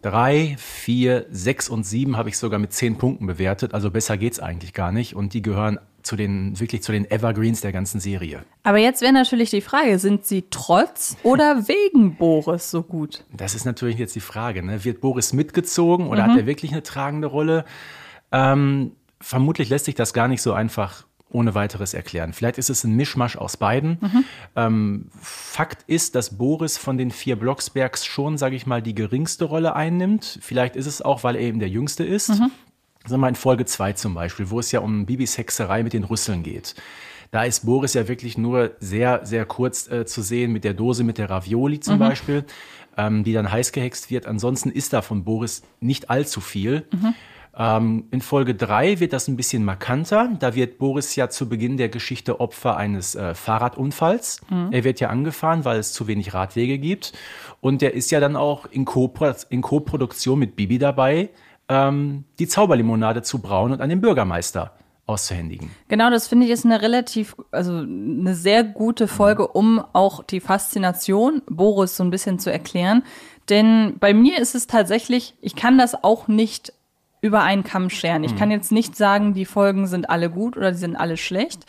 3, 0.06 0.54
4, 0.56 1.26
6 1.30 1.68
und 1.68 1.84
7 1.84 2.16
habe 2.16 2.28
ich 2.28 2.38
sogar 2.38 2.60
mit 2.60 2.72
10 2.72 2.96
Punkten 2.96 3.26
bewertet. 3.26 3.74
Also 3.74 3.90
besser 3.90 4.16
geht's 4.16 4.38
eigentlich 4.38 4.72
gar 4.72 4.92
nicht. 4.92 5.16
Und 5.16 5.34
die 5.34 5.42
gehören 5.42 5.80
zu 6.04 6.14
den, 6.14 6.60
wirklich 6.60 6.84
zu 6.84 6.92
den 6.92 7.10
Evergreens 7.10 7.60
der 7.60 7.72
ganzen 7.72 7.98
Serie. 7.98 8.44
Aber 8.62 8.78
jetzt 8.78 9.02
wäre 9.02 9.12
natürlich 9.12 9.50
die 9.50 9.62
Frage, 9.62 9.98
sind 9.98 10.24
sie 10.24 10.44
trotz 10.48 11.16
oder 11.24 11.66
wegen 11.68 12.14
Boris 12.14 12.70
so 12.70 12.84
gut? 12.84 13.24
Das 13.36 13.56
ist 13.56 13.64
natürlich 13.64 13.98
jetzt 13.98 14.14
die 14.14 14.20
Frage. 14.20 14.62
Ne? 14.62 14.84
Wird 14.84 15.00
Boris 15.00 15.32
mitgezogen 15.32 16.06
oder 16.06 16.22
hat 16.22 16.38
er 16.38 16.46
wirklich 16.46 16.70
eine 16.70 16.84
tragende 16.84 17.26
Rolle? 17.26 17.64
Ähm, 18.30 18.92
vermutlich 19.20 19.70
lässt 19.70 19.86
sich 19.86 19.96
das 19.96 20.12
gar 20.12 20.28
nicht 20.28 20.40
so 20.40 20.52
einfach 20.52 21.05
ohne 21.30 21.54
weiteres 21.54 21.92
erklären. 21.92 22.32
Vielleicht 22.32 22.58
ist 22.58 22.70
es 22.70 22.84
ein 22.84 22.92
Mischmasch 22.92 23.36
aus 23.36 23.56
beiden. 23.56 23.98
Ähm, 24.54 25.10
Fakt 25.20 25.82
ist, 25.88 26.14
dass 26.14 26.38
Boris 26.38 26.78
von 26.78 26.96
den 26.98 27.10
vier 27.10 27.36
Blocksbergs 27.36 28.06
schon, 28.06 28.38
sage 28.38 28.56
ich 28.56 28.66
mal, 28.66 28.80
die 28.80 28.94
geringste 28.94 29.44
Rolle 29.44 29.74
einnimmt. 29.74 30.38
Vielleicht 30.40 30.76
ist 30.76 30.86
es 30.86 31.02
auch, 31.02 31.24
weil 31.24 31.36
er 31.36 31.42
eben 31.42 31.58
der 31.58 31.68
Jüngste 31.68 32.04
ist. 32.04 32.28
Sagen 32.36 32.52
wir 33.08 33.18
mal 33.18 33.28
in 33.28 33.34
Folge 33.34 33.64
2 33.64 33.92
zum 33.92 34.14
Beispiel, 34.14 34.50
wo 34.50 34.60
es 34.60 34.72
ja 34.72 34.80
um 34.80 35.06
Bibis 35.06 35.36
Hexerei 35.38 35.82
mit 35.82 35.92
den 35.92 36.04
Rüsseln 36.04 36.42
geht. 36.42 36.74
Da 37.30 37.44
ist 37.44 37.66
Boris 37.66 37.94
ja 37.94 38.08
wirklich 38.08 38.38
nur 38.38 38.72
sehr, 38.80 39.26
sehr 39.26 39.44
kurz 39.44 39.90
äh, 39.90 40.06
zu 40.06 40.22
sehen 40.22 40.52
mit 40.52 40.64
der 40.64 40.74
Dose 40.74 41.04
mit 41.04 41.18
der 41.18 41.28
Ravioli 41.28 41.80
zum 41.80 41.98
Beispiel, 41.98 42.44
ähm, 42.96 43.24
die 43.24 43.32
dann 43.32 43.50
heiß 43.50 43.72
gehext 43.72 44.10
wird. 44.10 44.26
Ansonsten 44.26 44.70
ist 44.70 44.92
da 44.92 45.02
von 45.02 45.24
Boris 45.24 45.62
nicht 45.80 46.08
allzu 46.08 46.40
viel. 46.40 46.86
Ähm, 47.58 48.04
in 48.10 48.20
Folge 48.20 48.54
3 48.54 49.00
wird 49.00 49.12
das 49.12 49.28
ein 49.28 49.36
bisschen 49.36 49.64
markanter. 49.64 50.30
Da 50.38 50.54
wird 50.54 50.78
Boris 50.78 51.16
ja 51.16 51.30
zu 51.30 51.48
Beginn 51.48 51.76
der 51.76 51.88
Geschichte 51.88 52.40
Opfer 52.40 52.76
eines 52.76 53.14
äh, 53.14 53.34
Fahrradunfalls. 53.34 54.40
Er 54.70 54.84
wird 54.84 55.00
ja 55.00 55.08
angefahren, 55.08 55.64
weil 55.64 55.78
es 55.78 55.92
zu 55.92 56.06
wenig 56.06 56.34
Radwege 56.34 56.78
gibt. 56.78 57.12
Und 57.60 57.80
der 57.80 57.94
ist 57.94 58.10
ja 58.10 58.20
dann 58.20 58.36
auch 58.36 58.66
in 58.66 58.84
Co-Pro- 58.84 59.32
in 59.48 59.62
Co-Produktion 59.62 60.38
mit 60.38 60.54
Bibi 60.56 60.78
dabei, 60.78 61.30
ähm, 61.68 62.24
die 62.38 62.46
Zauberlimonade 62.46 63.22
zu 63.22 63.38
brauen 63.38 63.72
und 63.72 63.80
an 63.80 63.88
den 63.88 64.00
Bürgermeister 64.00 64.72
auszuhändigen. 65.06 65.70
Genau, 65.88 66.10
das 66.10 66.28
finde 66.28 66.46
ich 66.46 66.52
ist 66.52 66.64
eine 66.64 66.82
relativ, 66.82 67.36
also 67.52 67.78
eine 67.78 68.34
sehr 68.34 68.64
gute 68.64 69.08
Folge, 69.08 69.46
um 69.46 69.82
auch 69.92 70.24
die 70.24 70.40
Faszination 70.40 71.42
Boris 71.48 71.96
so 71.96 72.04
ein 72.04 72.10
bisschen 72.10 72.38
zu 72.38 72.50
erklären. 72.50 73.02
Denn 73.48 73.94
bei 74.00 74.12
mir 74.12 74.38
ist 74.38 74.56
es 74.56 74.66
tatsächlich, 74.66 75.34
ich 75.40 75.54
kann 75.54 75.78
das 75.78 76.02
auch 76.02 76.26
nicht 76.26 76.72
über 77.20 77.42
einen 77.42 77.64
Kamm 77.64 77.90
scheren. 77.90 78.24
Ich 78.24 78.36
kann 78.36 78.50
jetzt 78.50 78.72
nicht 78.72 78.96
sagen, 78.96 79.34
die 79.34 79.44
Folgen 79.44 79.86
sind 79.86 80.10
alle 80.10 80.30
gut 80.30 80.56
oder 80.56 80.72
die 80.72 80.78
sind 80.78 80.96
alle 80.96 81.16
schlecht. 81.16 81.64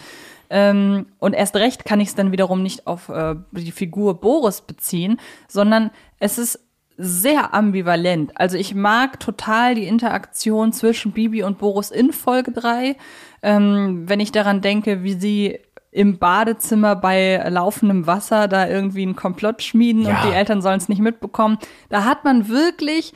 Ähm, 0.50 1.08
und 1.20 1.34
erst 1.34 1.56
recht 1.56 1.84
kann 1.86 2.00
ich 2.00 2.10
es 2.10 2.16
dann 2.16 2.32
wiederum 2.32 2.64
nicht 2.64 2.88
auf 2.88 3.10
äh, 3.10 3.36
die 3.52 3.72
Figur 3.72 4.20
Boris 4.22 4.62
beziehen, 4.62 5.20
sondern 5.48 5.92
es 6.20 6.38
ist 6.38 6.60
sehr 6.98 7.54
ambivalent. 7.54 8.32
Also 8.40 8.58
ich 8.58 8.74
mag 8.74 9.20
total 9.20 9.76
die 9.76 9.86
Interaktion 9.88 10.72
zwischen 10.74 11.12
Bibi 11.12 11.44
und 11.44 11.60
Boris 11.60 11.92
in 11.92 12.12
Folge 12.12 12.52
3. 12.52 12.96
Ähm, 13.44 14.04
wenn 14.08 14.20
ich 14.20 14.32
daran 14.32 14.62
denke, 14.62 15.04
wie 15.04 15.14
sie 15.14 15.60
im 15.92 16.18
Badezimmer 16.18 16.96
bei 16.96 17.44
laufendem 17.50 18.08
Wasser 18.08 18.48
da 18.48 18.68
irgendwie 18.68 19.04
einen 19.04 19.16
Komplott 19.16 19.62
schmieden 19.64 20.04
Ja. 20.04 20.22
und 20.22 20.30
die 20.30 20.36
Eltern 20.36 20.62
sollen 20.62 20.78
es 20.78 20.90
nicht 20.90 21.02
mitbekommen. 21.02 21.58
Da 21.90 22.04
hat 22.04 22.24
man 22.24 22.48
wirklich 22.50 23.14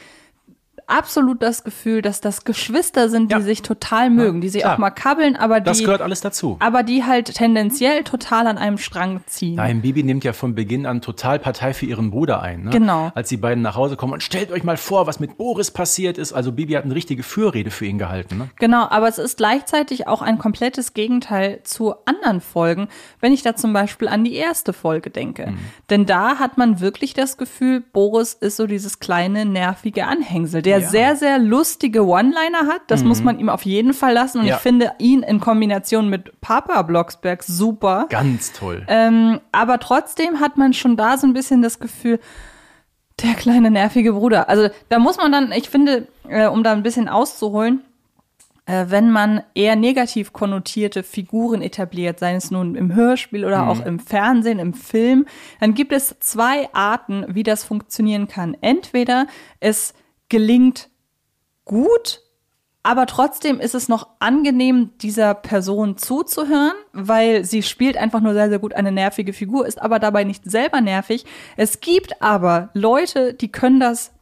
absolut 0.91 1.41
das 1.41 1.63
Gefühl, 1.63 2.01
dass 2.01 2.21
das 2.21 2.43
Geschwister 2.43 3.09
sind, 3.09 3.31
die 3.31 3.35
Ja. 3.35 3.41
sich 3.41 3.61
total 3.61 4.09
mögen, 4.09 4.41
die 4.41 4.49
sich 4.49 4.61
klar. 4.61 4.75
auch 4.75 4.77
mal 4.77 4.89
kabbeln, 4.91 5.35
aber 5.35 5.59
Das 5.59 5.77
die, 5.79 5.85
gehört 5.85 6.01
alles 6.01 6.21
dazu. 6.21 6.57
aber 6.59 6.83
die 6.83 7.03
halt 7.03 7.33
tendenziell 7.33 8.03
total 8.03 8.47
an 8.47 8.57
einem 8.57 8.77
Strang 8.77 9.21
ziehen. 9.25 9.55
Nein, 9.55 9.81
Bibi 9.81 10.03
nimmt 10.03 10.23
ja 10.23 10.33
von 10.33 10.53
Beginn 10.55 10.85
an 10.85 11.01
total 11.01 11.39
Partei 11.39 11.73
für 11.73 11.85
ihren 11.85 12.11
Bruder 12.11 12.41
ein. 12.41 12.63
Ne? 12.63 12.69
Genau. 12.71 13.11
Als 13.15 13.29
die 13.29 13.37
beiden 13.37 13.63
nach 13.63 13.75
Hause 13.75 13.95
kommen 13.95 14.13
und 14.13 14.21
stellt 14.23 14.51
euch 14.51 14.63
mal 14.63 14.77
vor, 14.77 15.07
was 15.07 15.19
mit 15.19 15.37
Boris 15.37 15.71
passiert 15.71 16.17
ist. 16.17 16.33
Also 16.33 16.51
Bibi 16.51 16.73
hat 16.73 16.83
eine 16.83 16.95
richtige 16.95 17.23
Fürrede 17.23 17.71
für 17.71 17.85
ihn 17.85 17.97
gehalten. 17.97 18.37
Ne? 18.37 18.49
Genau, 18.59 18.87
aber 18.89 19.07
es 19.07 19.17
ist 19.17 19.37
gleichzeitig 19.37 20.07
auch 20.07 20.21
ein 20.21 20.37
komplettes 20.37 20.93
Gegenteil 20.93 21.61
zu 21.63 21.95
anderen 22.05 22.41
Folgen, 22.41 22.87
wenn 23.19 23.33
ich 23.33 23.41
da 23.43 23.55
zum 23.55 23.73
Beispiel 23.73 24.07
an 24.07 24.23
die 24.23 24.35
erste 24.35 24.73
Folge 24.73 25.09
denke. 25.09 25.53
Denn 25.89 26.05
da 26.05 26.37
hat 26.39 26.57
man 26.57 26.79
wirklich 26.79 27.13
das 27.13 27.37
Gefühl, 27.37 27.81
Boris 27.81 28.33
ist 28.33 28.57
so 28.57 28.67
dieses 28.67 28.99
kleine, 28.99 29.45
nervige 29.45 30.05
Anhängsel, 30.05 30.61
der 30.61 30.80
der 30.81 30.89
sehr, 30.89 31.15
sehr 31.15 31.39
lustige 31.39 32.05
One-Liner 32.05 32.67
hat. 32.67 32.81
Das 32.87 33.03
muss 33.03 33.23
man 33.23 33.39
ihm 33.39 33.49
auf 33.49 33.63
jeden 33.63 33.93
Fall 33.93 34.13
lassen. 34.13 34.39
Und 34.39 34.45
Ja. 34.45 34.55
ich 34.55 34.61
finde 34.61 34.91
ihn 34.99 35.23
in 35.23 35.39
Kombination 35.39 36.09
mit 36.09 36.39
Papa 36.41 36.81
Blocksberg 36.81 37.43
super. 37.43 38.05
Ganz 38.09 38.51
toll. 38.51 38.83
Ähm, 38.87 39.39
aber 39.51 39.79
trotzdem 39.79 40.39
hat 40.39 40.57
man 40.57 40.73
schon 40.73 40.97
da 40.97 41.17
so 41.17 41.25
ein 41.27 41.33
bisschen 41.33 41.61
das 41.61 41.79
Gefühl, 41.79 42.19
der 43.23 43.33
kleine 43.35 43.69
nervige 43.71 44.13
Bruder. 44.13 44.49
Also 44.49 44.69
da 44.89 44.99
muss 44.99 45.17
man 45.17 45.31
dann, 45.31 45.51
ich 45.51 45.69
finde, 45.69 46.07
äh, 46.27 46.47
um 46.47 46.63
da 46.63 46.71
ein 46.71 46.83
bisschen 46.83 47.07
auszuholen, 47.07 47.81
äh, 48.65 48.85
wenn 48.89 49.11
man 49.11 49.43
eher 49.53 49.75
negativ 49.75 50.33
konnotierte 50.33 51.03
Figuren 51.03 51.61
etabliert, 51.61 52.19
sei 52.19 52.35
es 52.35 52.51
nun 52.51 52.75
im 52.75 52.93
Hörspiel 52.95 53.43
oder 53.45 53.67
auch 53.67 53.85
im 53.85 53.99
Fernsehen, 53.99 54.59
im 54.59 54.73
Film, 54.73 55.25
dann 55.59 55.73
gibt 55.73 55.91
es 55.91 56.15
zwei 56.19 56.69
Arten, 56.73 57.25
wie 57.27 57.43
das 57.43 57.63
funktionieren 57.63 58.27
kann. 58.27 58.55
Entweder 58.61 59.27
es 59.59 59.93
gelingt 60.31 60.89
gut, 61.65 62.21
aber 62.83 63.05
trotzdem 63.05 63.59
ist 63.59 63.75
es 63.75 63.89
noch 63.89 64.07
angenehm, 64.19 64.91
dieser 65.01 65.35
Person 65.35 65.97
zuzuhören, 65.97 66.73
weil 66.93 67.43
sie 67.43 67.61
spielt 67.61 67.97
einfach 67.97 68.21
nur 68.21 68.33
sehr, 68.33 68.49
sehr 68.49 68.57
gut 68.57 68.73
eine 68.73 68.91
nervige 68.91 69.33
Figur, 69.33 69.67
ist 69.67 69.79
aber 69.79 69.99
dabei 69.99 70.23
nicht 70.23 70.49
selber 70.49 70.81
nervig. 70.81 71.25
Es 71.57 71.81
gibt 71.81 72.21
aber 72.21 72.69
Leute, 72.73 73.35
die 73.35 73.51
können 73.51 73.79
das 73.79 74.13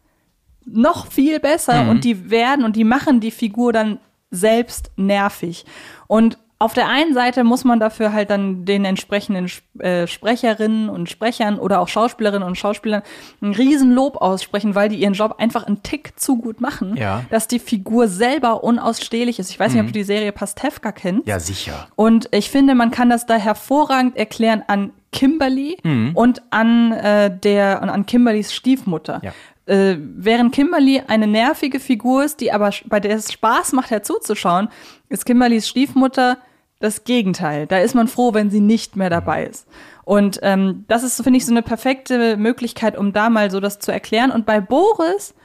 noch 0.66 1.08
viel 1.08 1.40
besser 1.40 1.90
und 1.90 2.04
die 2.04 2.30
werden 2.30 2.66
und 2.66 2.76
die 2.76 2.84
machen 2.84 3.22
die 3.22 3.32
Figur 3.32 3.72
dann 3.72 4.00
selbst 4.32 4.92
nervig. 4.98 5.66
Und 6.08 6.38
auf 6.60 6.74
der 6.74 6.88
einen 6.90 7.14
Seite 7.14 7.44
muss 7.46 7.64
man 7.64 7.80
dafür 7.80 8.12
halt 8.12 8.30
dann 8.30 8.66
den 8.66 8.84
entsprechenden 8.86 9.50
äh, 9.80 10.08
Sprecherinnen 10.08 10.90
und 10.90 11.10
Sprechern 11.10 11.58
oder 11.58 11.80
auch 11.80 11.88
Schauspielerinnen 11.88 12.46
und 12.48 12.58
Schauspielern 12.58 13.02
ein 13.42 13.54
Riesenlob 13.54 14.18
aussprechen, 14.18 14.76
weil 14.76 14.90
die 14.90 14.98
ihren 14.98 15.14
Job 15.14 15.36
einfach 15.40 15.66
einen 15.66 15.84
Tick 15.84 16.20
zu 16.20 16.38
gut 16.38 16.60
machen, 16.60 16.98
Ja. 16.98 17.24
dass 17.30 17.48
die 17.48 17.60
Figur 17.60 18.10
selber 18.10 18.64
unausstehlich 18.64 19.40
ist. 19.40 19.50
Ich 19.52 19.60
weiß 19.60 19.72
nicht, 19.74 19.82
ob 19.82 19.88
du 19.88 19.94
die 19.94 20.04
Serie 20.04 20.32
Pastewka 20.34 20.92
kennst. 20.92 21.28
Ja, 21.28 21.40
sicher. 21.40 21.88
Und 21.96 22.28
ich 22.32 22.50
finde, 22.50 22.76
man 22.76 22.92
kann 22.92 23.10
das 23.10 23.26
da 23.26 23.36
hervorragend 23.36 24.18
erklären 24.18 24.62
an 24.68 24.92
Kimberly 25.12 25.78
und 26.14 26.42
an 26.52 26.92
äh, 26.92 27.32
der 27.36 27.82
und 27.82 27.90
an 27.90 28.06
Kimberlys 28.06 28.54
Stiefmutter. 28.54 29.22
Ja. 29.24 29.32
Äh, 29.74 29.98
während 30.00 30.54
Kimberly 30.54 31.02
eine 31.08 31.26
nervige 31.28 31.80
Figur 31.80 32.24
ist, 32.26 32.42
die 32.42 32.52
aber 32.52 32.72
bei 32.86 33.00
der 33.00 33.16
es 33.16 33.32
Spaß 33.32 33.72
macht, 33.74 33.92
herzuzuschauen, 33.92 34.68
ist 35.10 35.26
Kimberlys 35.26 35.68
Stiefmutter 35.70 36.38
das 36.80 37.04
Gegenteil. 37.04 37.68
Da 37.68 37.80
ist 37.80 37.94
man 37.94 38.08
froh, 38.08 38.34
wenn 38.34 38.50
sie 38.50 38.62
nicht 38.62 38.96
mehr 38.96 39.10
dabei 39.10 39.46
ist. 39.46 39.68
Und 40.06 40.40
ähm, 40.42 40.86
das 40.88 41.04
ist, 41.04 41.22
finde 41.22 41.38
ich, 41.38 41.46
so 41.46 41.52
eine 41.52 41.62
perfekte 41.62 42.38
Möglichkeit, 42.38 42.98
um 42.98 43.14
da 43.14 43.30
mal 43.30 43.52
so 43.52 43.60
das 43.60 43.80
zu 43.80 43.92
erklären. 43.92 44.32
Und 44.32 44.46
bei 44.46 44.62
Boris, 44.62 45.36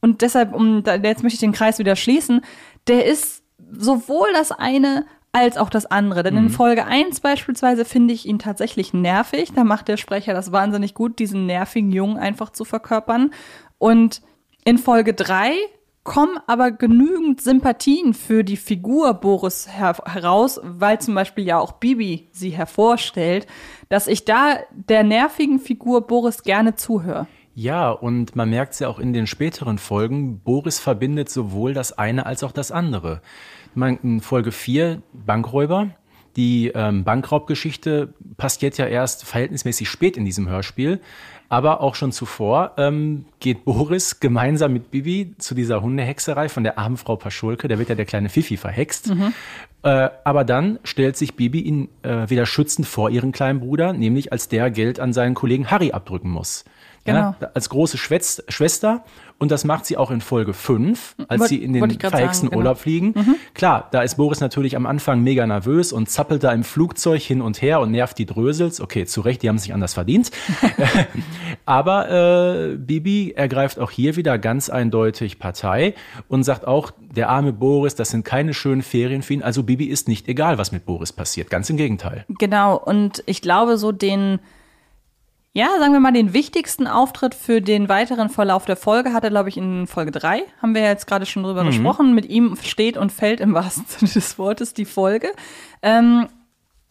und 0.00 0.22
deshalb, 0.22 0.54
um 0.54 0.82
da, 0.82 0.94
jetzt 0.94 1.22
möchte 1.22 1.34
ich 1.34 1.40
den 1.40 1.52
Kreis 1.52 1.78
wieder 1.78 1.96
schließen, 1.96 2.42
der 2.86 3.06
ist 3.06 3.42
sowohl 3.70 4.28
das 4.32 4.52
eine 4.52 5.04
als 5.32 5.56
auch 5.56 5.70
das 5.70 5.86
andere. 5.86 6.22
Denn 6.22 6.36
in 6.36 6.50
Folge 6.50 6.84
1 6.84 7.20
beispielsweise 7.20 7.84
finde 7.84 8.14
ich 8.14 8.26
ihn 8.26 8.38
tatsächlich 8.38 8.92
nervig. 8.92 9.52
Da 9.54 9.64
macht 9.64 9.88
der 9.88 9.96
Sprecher 9.96 10.34
das 10.34 10.52
wahnsinnig 10.52 10.94
gut, 10.94 11.18
diesen 11.18 11.46
nervigen 11.46 11.90
Jungen 11.90 12.18
einfach 12.18 12.50
zu 12.50 12.64
verkörpern. 12.64 13.32
Und 13.78 14.22
in 14.64 14.78
Folge 14.78 15.14
3 15.14 15.54
kommen 16.04 16.38
aber 16.46 16.72
genügend 16.72 17.40
Sympathien 17.40 18.14
für 18.14 18.42
die 18.42 18.56
Figur 18.56 19.14
Boris 19.14 19.68
her 19.68 19.96
heraus, 20.04 20.60
weil 20.62 21.00
zum 21.00 21.14
Beispiel 21.14 21.44
ja 21.44 21.58
auch 21.58 21.72
Bibi 21.72 22.28
sie 22.32 22.50
hervorstellt, 22.50 23.46
dass 23.88 24.08
ich 24.08 24.24
da 24.24 24.56
der 24.70 25.04
nervigen 25.04 25.60
Figur 25.60 26.06
Boris 26.06 26.42
gerne 26.42 26.74
zuhöre. 26.74 27.26
Ja, 27.54 27.90
und 27.90 28.34
man 28.34 28.48
merkt 28.48 28.72
es 28.72 28.78
ja 28.78 28.88
auch 28.88 28.98
in 28.98 29.12
den 29.12 29.26
späteren 29.26 29.78
Folgen, 29.78 30.40
Boris 30.40 30.78
verbindet 30.78 31.28
sowohl 31.28 31.74
das 31.74 31.96
eine 31.98 32.24
als 32.24 32.42
auch 32.42 32.52
das 32.52 32.72
andere. 32.72 33.20
Man, 33.74 33.98
in 34.02 34.20
Folge 34.20 34.52
4, 34.52 35.02
Bankräuber, 35.12 35.90
die 36.36 36.68
ähm, 36.74 37.04
Bankraubgeschichte 37.04 38.14
passiert 38.36 38.78
ja 38.78 38.86
erst 38.86 39.24
verhältnismäßig 39.24 39.88
spät 39.88 40.16
in 40.16 40.24
diesem 40.24 40.48
Hörspiel, 40.48 41.00
aber 41.48 41.82
auch 41.82 41.94
schon 41.94 42.12
zuvor 42.12 42.72
ähm, 42.78 43.26
geht 43.38 43.66
Boris 43.66 44.20
gemeinsam 44.20 44.72
mit 44.72 44.90
Bibi 44.90 45.34
zu 45.36 45.54
dieser 45.54 45.82
Hundehexerei 45.82 46.48
von 46.48 46.64
der 46.64 46.78
armen 46.78 46.96
Frau 46.96 47.16
Paschulke, 47.16 47.68
da 47.68 47.78
wird 47.78 47.90
ja 47.90 47.94
der 47.94 48.06
kleine 48.06 48.30
Fifi 48.30 48.56
verhext. 48.56 49.10
Äh, 49.82 50.10
aber 50.24 50.44
dann 50.44 50.78
stellt 50.84 51.16
sich 51.16 51.34
Bibi 51.34 51.60
ihn 51.60 51.88
äh, 52.02 52.30
wieder 52.30 52.46
schützend 52.46 52.86
vor 52.86 53.10
ihren 53.10 53.32
kleinen 53.32 53.60
Bruder, 53.60 53.92
nämlich 53.92 54.32
als 54.32 54.48
der 54.48 54.70
Geld 54.70 55.00
an 55.00 55.12
seinen 55.12 55.34
Kollegen 55.34 55.70
Harry 55.70 55.92
abdrücken 55.92 56.30
muss. 56.30 56.64
Ja, 57.04 57.34
Genau. 57.36 57.50
als 57.54 57.68
große 57.68 57.98
Schwätz 57.98 58.42
Schwester. 58.48 59.02
Und 59.38 59.50
das 59.50 59.64
macht 59.64 59.86
sie 59.86 59.96
auch 59.96 60.12
in 60.12 60.20
Folge 60.20 60.52
5, 60.54 61.16
als 61.26 61.40
Wollt- 61.40 61.48
sie 61.48 61.56
in 61.64 61.72
den 61.72 61.98
verhexten 61.98 62.48
genau. 62.50 62.58
Urlaub 62.60 62.78
fliegen. 62.78 63.12
Klar, 63.54 63.88
da 63.90 64.02
ist 64.02 64.14
Boris 64.14 64.38
natürlich 64.38 64.76
am 64.76 64.86
Anfang 64.86 65.20
mega 65.24 65.44
nervös 65.44 65.92
und 65.92 66.08
zappelt 66.08 66.44
da 66.44 66.52
im 66.52 66.62
Flugzeug 66.62 67.20
hin 67.20 67.40
und 67.42 67.60
her 67.60 67.80
und 67.80 67.90
nervt 67.90 68.18
die 68.18 68.26
Drösels. 68.26 68.80
Okay, 68.80 69.04
zu 69.04 69.20
Recht, 69.20 69.42
die 69.42 69.48
haben 69.48 69.58
sich 69.58 69.74
anders 69.74 69.94
verdient. 69.94 70.30
Aber 71.66 72.10
äh, 72.72 72.76
Bibi 72.76 73.32
ergreift 73.32 73.78
auch 73.78 73.90
hier 73.90 74.16
wieder 74.16 74.38
ganz 74.38 74.68
eindeutig 74.70 75.38
Partei 75.38 75.94
und 76.28 76.44
sagt 76.44 76.66
auch, 76.66 76.92
der 77.00 77.28
arme 77.28 77.52
Boris, 77.52 77.94
das 77.94 78.10
sind 78.10 78.24
keine 78.24 78.54
schönen 78.54 78.82
Ferien 78.82 79.22
für 79.22 79.34
ihn. 79.34 79.42
Also 79.42 79.62
Bibi 79.62 79.86
ist 79.86 80.08
nicht 80.08 80.28
egal, 80.28 80.58
was 80.58 80.72
mit 80.72 80.86
Boris 80.86 81.12
passiert. 81.12 81.50
Ganz 81.50 81.68
im 81.70 81.76
Gegenteil. 81.76 82.24
Genau, 82.28 82.76
und 82.76 83.22
ich 83.26 83.42
glaube, 83.42 83.76
so 83.76 83.92
den, 83.92 84.38
ja, 85.54 85.68
sagen 85.78 85.92
wir 85.92 86.00
mal, 86.00 86.12
den 86.12 86.32
wichtigsten 86.32 86.86
Auftritt 86.86 87.34
für 87.34 87.60
den 87.60 87.88
weiteren 87.88 88.30
Verlauf 88.30 88.64
der 88.64 88.76
Folge 88.76 89.12
hat 89.12 89.22
er, 89.24 89.30
glaube 89.30 89.50
ich, 89.50 89.58
in 89.58 89.86
Folge 89.86 90.10
3. 90.10 90.42
Haben 90.62 90.74
wir 90.74 90.82
ja 90.82 90.88
jetzt 90.88 91.06
gerade 91.06 91.26
schon 91.26 91.42
drüber 91.42 91.64
gesprochen. 91.64 92.14
Mit 92.14 92.26
ihm 92.26 92.56
steht 92.62 92.96
und 92.96 93.12
fällt 93.12 93.40
im 93.40 93.52
wahrsten 93.54 93.84
Sinne 93.86 94.10
des 94.10 94.38
Wortes 94.38 94.72
die 94.72 94.86
Folge. 94.86 95.28
Ähm, 95.82 96.28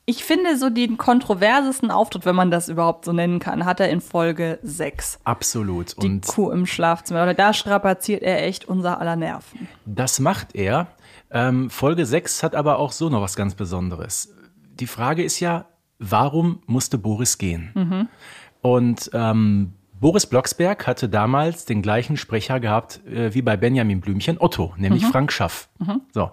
ich 0.06 0.24
finde, 0.24 0.58
so 0.58 0.70
den 0.70 0.98
kontroversesten 0.98 1.90
Auftritt, 1.90 2.26
wenn 2.26 2.36
man 2.36 2.52
das 2.52 2.70
überhaupt 2.70 3.06
so 3.06 3.14
nennen 3.14 3.40
kann, 3.40 3.66
hat 3.66 3.80
er 3.80 3.90
in 3.90 4.02
Folge 4.02 4.60
6. 4.62 5.20
Absolut. 5.24 6.02
Die 6.02 6.08
Und 6.08 6.28
Kuh 6.28 6.52
im 6.52 6.66
Schlafzimmer. 6.68 7.34
Da 7.34 7.54
strapaziert 7.54 8.22
er 8.22 8.44
echt 8.46 8.66
unser 8.66 9.00
aller 9.00 9.16
Nerven. 9.16 9.68
Das 9.86 10.20
macht 10.20 10.54
er. 10.54 10.88
Ähm, 11.32 11.70
Folge 11.70 12.06
6 12.06 12.44
hat 12.44 12.56
aber 12.56 12.78
auch 12.78 12.92
so 12.92 13.10
noch 13.10 13.22
was 13.22 13.36
ganz 13.36 13.56
Besonderes. 13.56 14.34
Die 14.80 14.88
Frage 14.88 15.24
ist 15.24 15.40
ja, 15.40 15.66
warum 15.98 16.62
musste 16.66 16.98
Boris 16.98 17.38
gehen? 17.38 18.10
Und 18.62 19.10
ähm, 19.14 19.74
Boris 20.00 20.26
Blocksberg 20.26 20.88
hatte 20.88 21.10
damals 21.10 21.66
den 21.66 21.82
gleichen 21.82 22.18
Sprecher 22.18 22.60
gehabt 22.60 23.06
äh, 23.06 23.34
wie 23.34 23.42
bei 23.42 23.56
Benjamin 23.56 24.02
Blümchen, 24.02 24.38
Otto, 24.40 24.74
nämlich 24.78 25.06
Frank 25.06 25.32
Schaff. 25.32 25.70
So, 26.12 26.32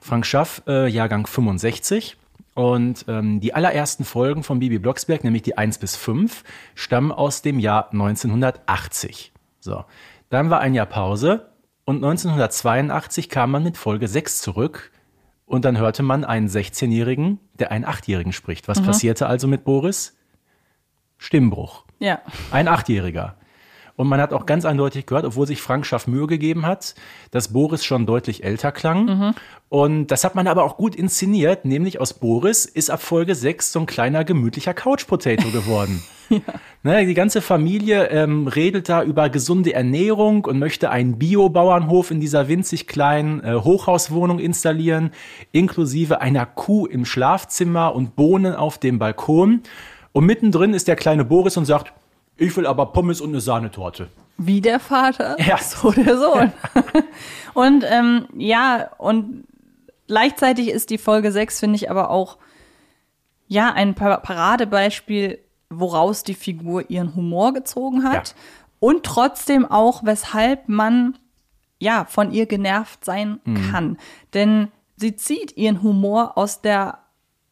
Frank 0.00 0.24
Schaff, 0.24 0.62
äh, 0.66 0.88
Jahrgang 0.88 1.26
65. 1.26 2.16
Und 2.54 3.04
ähm, 3.08 3.40
die 3.40 3.54
allerersten 3.54 4.04
Folgen 4.04 4.42
von 4.42 4.58
Bibi 4.58 4.78
Blocksberg, 4.78 5.22
nämlich 5.22 5.42
die 5.42 5.56
1 5.56 5.78
bis 5.78 5.96
5, 5.96 6.44
stammen 6.74 7.12
aus 7.12 7.42
dem 7.42 7.58
Jahr 7.58 7.92
1980. 7.92 9.32
So, 9.60 9.84
dann 10.30 10.50
war 10.50 10.60
ein 10.60 10.74
Jahr 10.74 10.86
Pause 10.86 11.50
und 11.84 11.96
1982 11.96 13.28
kam 13.28 13.50
man 13.50 13.62
mit 13.62 13.76
Folge 13.76 14.08
6 14.08 14.40
zurück 14.40 14.90
und 15.44 15.64
dann 15.64 15.76
hörte 15.78 16.02
man 16.02 16.24
einen 16.24 16.48
16-Jährigen, 16.48 17.38
der 17.54 17.70
einen 17.70 17.84
8-Jährigen 17.84 18.32
spricht. 18.32 18.68
Was 18.68 18.80
passierte 18.80 19.26
also 19.26 19.46
mit 19.46 19.64
Boris? 19.64 20.16
Stimmbruch. 21.20 21.84
Ja. 21.98 22.20
Ein 22.50 22.66
Achtjähriger. 22.66 23.36
Und 23.94 24.08
man 24.08 24.18
hat 24.22 24.32
auch 24.32 24.46
ganz 24.46 24.64
eindeutig 24.64 25.04
gehört, 25.04 25.26
obwohl 25.26 25.46
sich 25.46 25.60
Frank 25.60 25.84
Schaff 25.84 26.06
Mühe 26.06 26.26
gegeben 26.26 26.64
hat, 26.64 26.94
dass 27.32 27.52
Boris 27.52 27.84
schon 27.84 28.06
deutlich 28.06 28.42
älter 28.42 28.72
klang. 28.72 29.34
Und 29.68 30.06
das 30.06 30.24
hat 30.24 30.34
man 30.34 30.46
aber 30.46 30.64
auch 30.64 30.78
gut 30.78 30.96
inszeniert, 30.96 31.66
nämlich 31.66 32.00
aus 32.00 32.14
Boris 32.14 32.64
ist 32.64 32.90
ab 32.90 33.02
Folge 33.02 33.34
6 33.34 33.72
so 33.72 33.80
ein 33.80 33.84
kleiner 33.84 34.24
gemütlicher 34.24 34.72
Couch-Potato 34.72 35.50
geworden. 35.52 36.02
Ne, 36.82 37.04
die 37.04 37.12
ganze 37.12 37.42
Familie 37.42 38.06
ähm, 38.06 38.46
redet 38.46 38.88
da 38.88 39.02
über 39.02 39.28
gesunde 39.28 39.74
Ernährung 39.74 40.46
und 40.46 40.58
möchte 40.58 40.88
einen 40.88 41.18
Bio-Bauernhof 41.18 42.10
in 42.10 42.20
dieser 42.20 42.48
winzig 42.48 42.86
kleinen 42.86 43.44
äh, 43.44 43.56
Hochhauswohnung 43.56 44.38
installieren, 44.38 45.10
inklusive 45.52 46.22
einer 46.22 46.46
Kuh 46.46 46.86
im 46.86 47.04
Schlafzimmer 47.04 47.94
und 47.94 48.16
Bohnen 48.16 48.54
auf 48.54 48.78
dem 48.78 48.98
Balkon. 48.98 49.62
Und 50.12 50.26
mittendrin 50.26 50.74
ist 50.74 50.88
der 50.88 50.96
kleine 50.96 51.24
Boris 51.24 51.56
und 51.56 51.64
sagt, 51.66 51.92
ich 52.36 52.56
will 52.56 52.66
aber 52.66 52.86
Pommes 52.86 53.20
und 53.20 53.30
eine 53.30 53.40
Sahnetorte. 53.40 54.08
Wie 54.38 54.60
der 54.60 54.80
Vater, 54.80 55.36
Ja. 55.40 55.58
so 55.58 55.90
der 55.92 56.16
Sohn. 56.16 56.52
und 57.54 57.84
ähm, 57.86 58.26
ja, 58.36 58.88
und 58.98 59.44
gleichzeitig 60.06 60.68
ist 60.70 60.90
die 60.90 60.98
Folge 60.98 61.30
6, 61.32 61.60
finde 61.60 61.76
ich, 61.76 61.90
aber 61.90 62.10
auch 62.10 62.38
ja 63.46 63.72
ein 63.72 63.94
Pa- 63.94 64.16
Paradebeispiel, 64.16 65.38
woraus 65.68 66.22
die 66.24 66.34
Figur 66.34 66.88
ihren 66.90 67.14
Humor 67.14 67.52
gezogen 67.52 68.04
hat. 68.04 68.28
Ja. 68.28 68.34
Und 68.80 69.04
trotzdem 69.04 69.66
auch, 69.70 70.04
weshalb 70.04 70.68
man 70.68 71.18
ja 71.78 72.06
von 72.06 72.32
ihr 72.32 72.46
genervt 72.46 73.04
sein 73.04 73.40
kann. 73.70 73.98
Denn 74.32 74.68
sie 74.96 75.16
zieht 75.16 75.56
ihren 75.56 75.82
Humor 75.82 76.38
aus 76.38 76.62
der, 76.62 76.99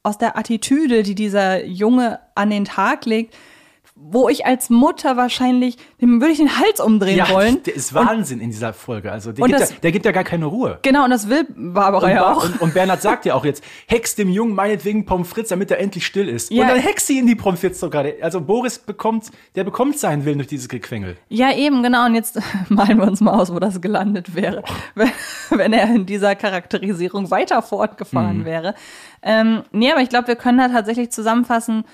aus 0.09 0.17
der 0.19 0.38
Attitüde, 0.38 1.03
die 1.03 1.15
dieser 1.15 1.65
Junge 1.67 2.19
an 2.35 2.49
den 2.49 2.65
Tag 2.65 3.05
legt, 3.05 3.35
wo 4.00 4.28
ich 4.31 4.47
als 4.47 4.71
Mutter 4.71 5.17
wahrscheinlich, 5.19 5.76
dem 6.00 6.21
würde 6.21 6.33
ich 6.33 6.38
den 6.38 6.59
Hals 6.59 6.81
umdrehen 6.81 7.19
Ja, 7.19 7.28
wollen. 7.28 7.62
der 7.64 7.75
ist 7.75 7.93
Wahnsinn 7.93 8.40
in 8.40 8.50
dieser 8.50 8.73
Folge. 8.73 9.12
Also 9.12 9.33
der 9.33 9.43
und 9.45 9.50
gibt, 9.50 9.61
das- 9.61 9.71
ja, 9.71 9.76
der 9.83 9.93
gibt 9.93 10.07
ja 10.07 10.12
gar 10.12 10.25
keine 10.25 10.47
Ruhe. 10.47 10.78
Genau, 10.83 11.05
und 11.05 11.11
das 11.11 11.28
will 11.28 11.47
Barbara 11.55 12.07
Und, 12.07 12.12
ja 12.12 12.33
auch. 12.33 12.45
und, 12.45 12.61
und 12.62 12.73
Bernhard 12.75 13.02
sagt 13.02 13.26
ja 13.26 13.35
auch 13.35 13.45
jetzt, 13.45 13.62
hex 13.87 14.14
dem 14.14 14.31
Jungen 14.31 14.55
meinetwegen 14.55 15.05
Pommes 15.05 15.28
frites, 15.28 15.50
damit 15.50 15.71
er 15.71 15.78
endlich 15.78 16.07
still 16.07 16.28
ist. 16.28 16.50
Ja. 16.50 16.62
Und 16.62 16.69
dann 16.71 16.78
hex 16.78 17.07
sie 17.07 17.19
in 17.19 17.26
die 17.26 17.35
Pommes 17.35 17.61
frites 17.61 17.81
sogar. 17.81 18.07
Also 18.23 18.40
Boris 18.40 18.78
bekommt, 18.78 19.26
der 19.57 19.64
bekommt 19.64 19.99
seinen 19.99 20.25
Willen 20.25 20.38
durch 20.38 20.49
dieses 20.49 20.69
Gequengel. 20.71 21.17
Ja, 21.28 21.52
eben, 21.55 21.83
genau. 21.83 22.07
Und 22.07 22.14
jetzt 22.14 22.38
malen 22.71 22.97
wir 22.99 23.07
uns 23.09 23.21
mal 23.21 23.33
aus, 23.38 23.52
wo 23.52 23.59
das 23.59 23.81
gelandet 23.83 24.35
wäre, 24.35 24.62
wenn, 24.95 25.11
wenn 25.50 25.73
er 25.75 25.85
in 25.95 26.07
dieser 26.07 26.35
Charakterisierung 26.35 27.31
weiter 27.31 27.61
fortgefahren 27.61 28.45
wäre. 28.45 28.75
Ähm, 29.23 29.64
nee, 29.73 29.90
aber 29.93 30.00
ich 30.00 30.09
glaube, 30.09 30.28
wir 30.28 30.37
können 30.37 30.59
da 30.59 30.69
tatsächlich 30.69 31.11
zusammenfassen, 31.11 31.85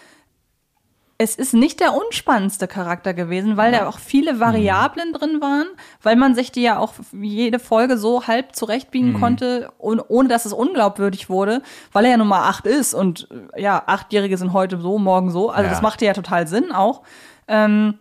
es 1.16 1.36
ist 1.36 1.54
nicht 1.54 1.78
der 1.78 1.94
unspannendste 1.94 2.66
Charakter 2.66 3.14
gewesen, 3.14 3.56
weil 3.56 3.70
da 3.70 3.86
auch 3.88 3.98
viele 3.98 4.40
Variablen 4.40 5.12
drin 5.12 5.40
waren, 5.40 5.66
weil 6.02 6.16
man 6.16 6.34
sich 6.34 6.50
die 6.50 6.62
ja 6.62 6.78
auch 6.78 6.94
jede 7.12 7.60
Folge 7.60 7.96
so 7.98 8.26
halb 8.26 8.56
zurechtbiegen 8.56 9.14
konnte, 9.14 9.70
und, 9.78 10.00
ohne 10.08 10.28
dass 10.28 10.44
es 10.44 10.52
unglaubwürdig 10.52 11.30
wurde, 11.30 11.62
weil 11.92 12.04
er 12.06 12.12
ja 12.12 12.16
Nummer 12.16 12.42
acht 12.46 12.66
ist 12.66 12.94
und 12.94 13.28
äh, 13.54 13.62
ja, 13.62 13.82
Achtjährige 13.86 14.36
sind 14.36 14.52
heute 14.52 14.80
so, 14.80 14.98
morgen 14.98 15.30
so. 15.30 15.50
Also 15.50 15.64
Ja. 15.64 15.70
das 15.70 15.82
machte 15.82 16.04
ja 16.04 16.14
total 16.14 16.48
Sinn 16.48 16.72
auch. 16.72 17.02
Ähm, 17.46 17.98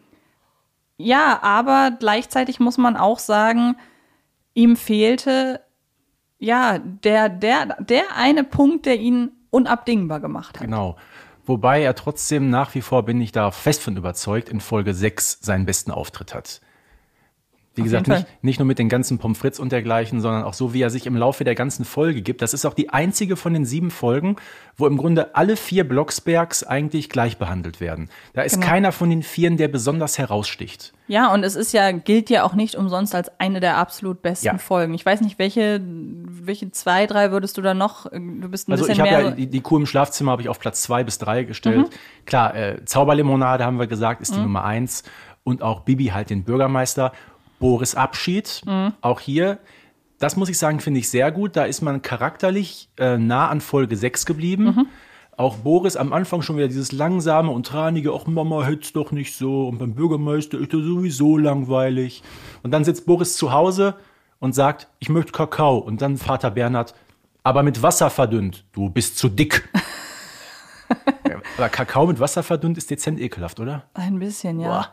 ja, 0.97 1.39
aber 1.43 1.91
gleichzeitig 1.91 2.59
muss 2.59 2.77
man 2.79 2.97
auch 2.97 3.19
sagen, 3.19 3.75
ihm 4.55 4.75
fehlte 4.75 5.61
ja 6.39 6.79
der, 6.79 7.29
der, 7.29 7.77
der 7.79 8.03
eine 8.15 8.43
Punkt, 8.43 8.85
der 8.87 8.99
ihn 8.99 9.31
unabdingbar 9.51 10.19
gemacht 10.19 10.55
hat. 10.59 10.65
Genau. 10.65 10.95
Wobei 11.45 11.83
er 11.83 11.95
trotzdem 11.95 12.49
nach 12.49 12.73
wie 12.73 12.81
vor, 12.81 13.03
bin 13.03 13.19
ich 13.19 13.33
da 13.33 13.51
fest 13.51 13.81
von 13.83 13.97
überzeugt, 13.97 14.47
in 14.47 14.61
Folge 14.61 14.93
6 14.93 15.39
seinen 15.41 15.65
besten 15.65 15.91
Auftritt 15.91 16.33
hat. 16.33 16.61
Wie 17.75 17.81
Auf 17.81 17.85
gesagt, 17.85 18.07
nicht, 18.07 18.27
nicht 18.43 18.59
nur 18.59 18.67
mit 18.67 18.77
den 18.77 18.87
ganzen 18.87 19.17
Pommes 19.17 19.39
frites 19.39 19.59
und 19.59 19.71
dergleichen, 19.71 20.21
sondern 20.21 20.43
auch 20.43 20.53
so, 20.53 20.75
wie 20.75 20.81
er 20.83 20.91
sich 20.91 21.07
im 21.07 21.15
Laufe 21.17 21.43
der 21.43 21.55
ganzen 21.55 21.85
Folge 21.85 22.21
gibt. 22.21 22.43
Das 22.43 22.53
ist 22.53 22.65
auch 22.65 22.75
die 22.75 22.91
einzige 22.91 23.35
von 23.35 23.51
den 23.53 23.65
sieben 23.65 23.89
Folgen, 23.89 24.35
wo 24.77 24.85
im 24.85 24.95
Grunde 24.95 25.35
alle 25.35 25.55
vier 25.57 25.87
Blocksbergs 25.87 26.63
eigentlich 26.63 27.09
gleich 27.09 27.39
behandelt 27.39 27.81
werden. 27.81 28.09
Da 28.33 28.43
ist 28.43 28.55
Genau. 28.55 28.67
keiner 28.67 28.91
von 28.91 29.09
den 29.09 29.23
vieren, 29.23 29.57
der 29.57 29.69
besonders 29.69 30.19
heraussticht. 30.19 30.93
Ja, 31.07 31.33
und 31.33 31.43
es 31.43 31.55
ist 31.55 31.73
ja, 31.73 31.91
gilt 31.91 32.29
ja 32.29 32.43
auch 32.43 32.53
nicht 32.53 32.75
umsonst 32.75 33.15
als 33.15 33.31
eine 33.39 33.59
der 33.59 33.77
absolut 33.77 34.21
besten 34.21 34.45
Ja. 34.45 34.57
Folgen. 34.59 34.93
Ich 34.93 35.03
weiß 35.05 35.21
nicht, 35.21 35.39
welche, 35.39 35.81
welche 35.83 36.69
zwei, 36.69 37.07
drei 37.07 37.31
würdest 37.31 37.57
du 37.57 37.63
da 37.63 37.73
noch, 37.73 38.05
du 38.11 38.49
bist 38.49 38.67
ein 38.67 38.73
Also 38.73 38.85
bisschen 38.85 38.93
ich 38.93 38.99
habe 38.99 39.09
mehr. 39.23 39.29
ja 39.29 39.35
die, 39.35 39.47
die 39.47 39.61
Kuh 39.61 39.77
im 39.77 39.87
Schlafzimmer 39.87 40.31
habe 40.33 40.43
ich 40.43 40.49
auf 40.49 40.59
Platz 40.59 40.83
zwei 40.83 41.03
bis 41.03 41.17
drei 41.17 41.41
Mhm. 41.41 41.47
gestellt. 41.47 41.89
Klar, 42.25 42.55
äh, 42.55 42.85
Zauberlimonade 42.85 43.65
haben 43.65 43.79
wir 43.79 43.87
gesagt, 43.87 44.21
ist 44.21 44.35
die 44.35 44.39
Nummer 44.39 44.63
eins. 44.63 45.03
Und 45.45 45.61
auch 45.61 45.81
Bibi 45.81 46.05
halt 46.05 46.29
den 46.29 46.45
Bürgermeister. 46.45 47.11
Boris 47.63 47.95
Abschied, 47.95 48.61
Mhm. 48.65 48.91
auch 48.99 49.21
hier. 49.21 49.57
Das 50.19 50.35
muss 50.35 50.49
ich 50.49 50.57
sagen, 50.57 50.81
finde 50.81 50.99
ich 50.99 51.09
sehr 51.09 51.31
gut. 51.31 51.55
Da 51.55 51.63
ist 51.63 51.81
man 51.81 52.01
charakterlich 52.01 52.89
äh, 52.97 53.17
nah 53.17 53.47
an 53.47 53.61
Folge 53.61 53.95
6 53.95 54.25
geblieben. 54.25 54.65
Mhm. 54.65 54.85
Auch 55.37 55.55
Boris 55.57 55.95
am 55.95 56.11
Anfang 56.11 56.41
schon 56.41 56.57
wieder 56.57 56.67
dieses 56.67 56.91
langsame 56.91 57.51
und 57.51 57.65
tranige, 57.65 58.11
ach 58.13 58.27
Mama, 58.27 58.65
hätt's 58.65 58.91
doch 58.91 59.11
nicht 59.11 59.35
so. 59.35 59.69
Und 59.69 59.77
beim 59.79 59.95
Bürgermeister 59.95 60.59
ist 60.59 60.73
er 60.73 60.81
sowieso 60.83 61.37
langweilig. 61.37 62.21
Und 62.63 62.71
dann 62.71 62.83
sitzt 62.83 63.05
Boris 63.05 63.37
zu 63.37 63.53
Hause 63.53 63.95
und 64.39 64.53
sagt, 64.53 64.89
ich 64.99 65.07
möchte 65.07 65.31
Kakao. 65.31 65.77
Und 65.77 66.01
dann 66.01 66.17
Vater 66.17 66.51
Bernhard, 66.51 66.93
aber 67.43 67.63
mit 67.63 67.81
Wasser 67.81 68.09
verdünnt. 68.09 68.65
Du 68.73 68.89
bist 68.89 69.17
zu 69.17 69.29
dick. 69.29 69.67
Aber 71.57 71.69
Kakao 71.69 72.05
mit 72.07 72.19
Wasser 72.19 72.43
verdünnt 72.43 72.77
ist 72.77 72.91
dezent 72.91 73.19
ekelhaft, 73.19 73.59
oder? 73.59 73.83
Ein 73.93 74.19
bisschen, 74.19 74.59
ja. 74.59 74.89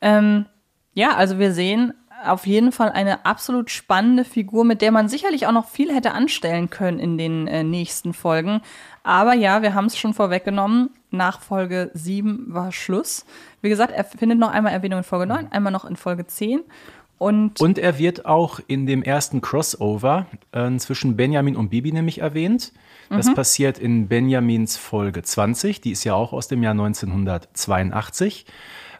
Ähm, 0.00 0.46
ja, 0.94 1.14
also 1.14 1.38
wir 1.38 1.52
sehen 1.52 1.92
auf 2.24 2.46
jeden 2.46 2.72
Fall 2.72 2.90
eine 2.90 3.26
absolut 3.26 3.70
spannende 3.70 4.24
Figur, 4.24 4.64
mit 4.64 4.82
der 4.82 4.92
man 4.92 5.08
sicherlich 5.08 5.46
auch 5.46 5.52
noch 5.52 5.68
viel 5.68 5.94
hätte 5.94 6.12
anstellen 6.12 6.70
können 6.70 6.98
in 6.98 7.18
den 7.18 7.46
äh, 7.46 7.62
nächsten 7.62 8.12
Folgen. 8.12 8.60
Aber 9.02 9.34
ja, 9.34 9.62
wir 9.62 9.74
haben 9.74 9.86
es 9.86 9.98
schon 9.98 10.14
vorweggenommen. 10.14 10.90
Nach 11.10 11.40
Folge 11.40 11.90
7 11.94 12.46
war 12.48 12.72
Schluss. 12.72 13.24
Wie 13.60 13.68
gesagt, 13.68 13.92
er 13.92 14.04
findet 14.04 14.38
noch 14.38 14.50
einmal 14.50 14.72
Erwähnung 14.72 14.98
in 14.98 15.04
Folge 15.04 15.26
9, 15.26 15.52
einmal 15.52 15.72
noch 15.72 15.84
in 15.84 15.96
Folge 15.96 16.26
10. 16.26 16.60
Und, 17.18 17.60
Und 17.60 17.78
er 17.78 17.98
wird 17.98 18.26
auch 18.26 18.60
in 18.66 18.86
dem 18.86 19.02
ersten 19.02 19.40
Crossover 19.40 20.26
äh, 20.52 20.76
zwischen 20.76 21.16
Benjamin 21.16 21.56
und 21.56 21.70
Bibi 21.70 21.92
nämlich 21.92 22.18
erwähnt. 22.18 22.72
Das 23.08 23.32
passiert 23.32 23.78
in 23.78 24.08
Benjamins 24.08 24.76
Folge 24.76 25.22
20, 25.22 25.80
die 25.80 25.92
ist 25.92 26.02
ja 26.04 26.14
auch 26.14 26.32
aus 26.32 26.48
dem 26.48 26.62
Jahr 26.62 26.72
1982. 26.72 28.46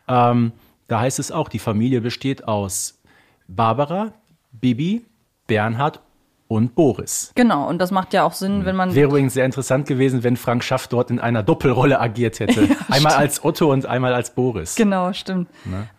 Ähm, 0.07 0.53
da 0.87 1.01
heißt 1.01 1.19
es 1.19 1.33
auch, 1.33 1.49
die 1.49 1.59
Familie 1.59 2.01
besteht 2.01 2.47
aus 2.47 3.01
Barbara, 3.49 4.13
Bibi, 4.53 5.05
Bernhard 5.47 6.01
und 6.49 6.75
Boris. 6.77 7.33
genau, 7.35 7.69
und 7.69 7.79
das 7.79 7.91
macht 7.91 8.13
ja 8.13 8.23
auch 8.23 8.33
Sinn, 8.33 8.65
wenn 8.65 8.77
man. 8.77 8.95
Wäre 8.95 9.09
übrigens 9.09 9.35
sehr 9.35 9.45
interessant 9.45 9.87
gewesen, 9.87 10.23
wenn 10.23 10.37
Frank 10.37 10.63
Schaff 10.63 10.87
dort 10.87 11.11
in 11.11 11.19
einer 11.19 11.43
Doppelrolle 11.43 12.01
agiert 12.01 12.39
hätte. 12.39 12.69
einmal 12.89 13.15
als 13.15 13.45
Otto 13.45 13.73
und 13.73 13.87
einmal 13.87 14.15
als 14.15 14.33
Boris. 14.35 14.77
Genau, 14.77 15.13
stimmt. 15.13 15.49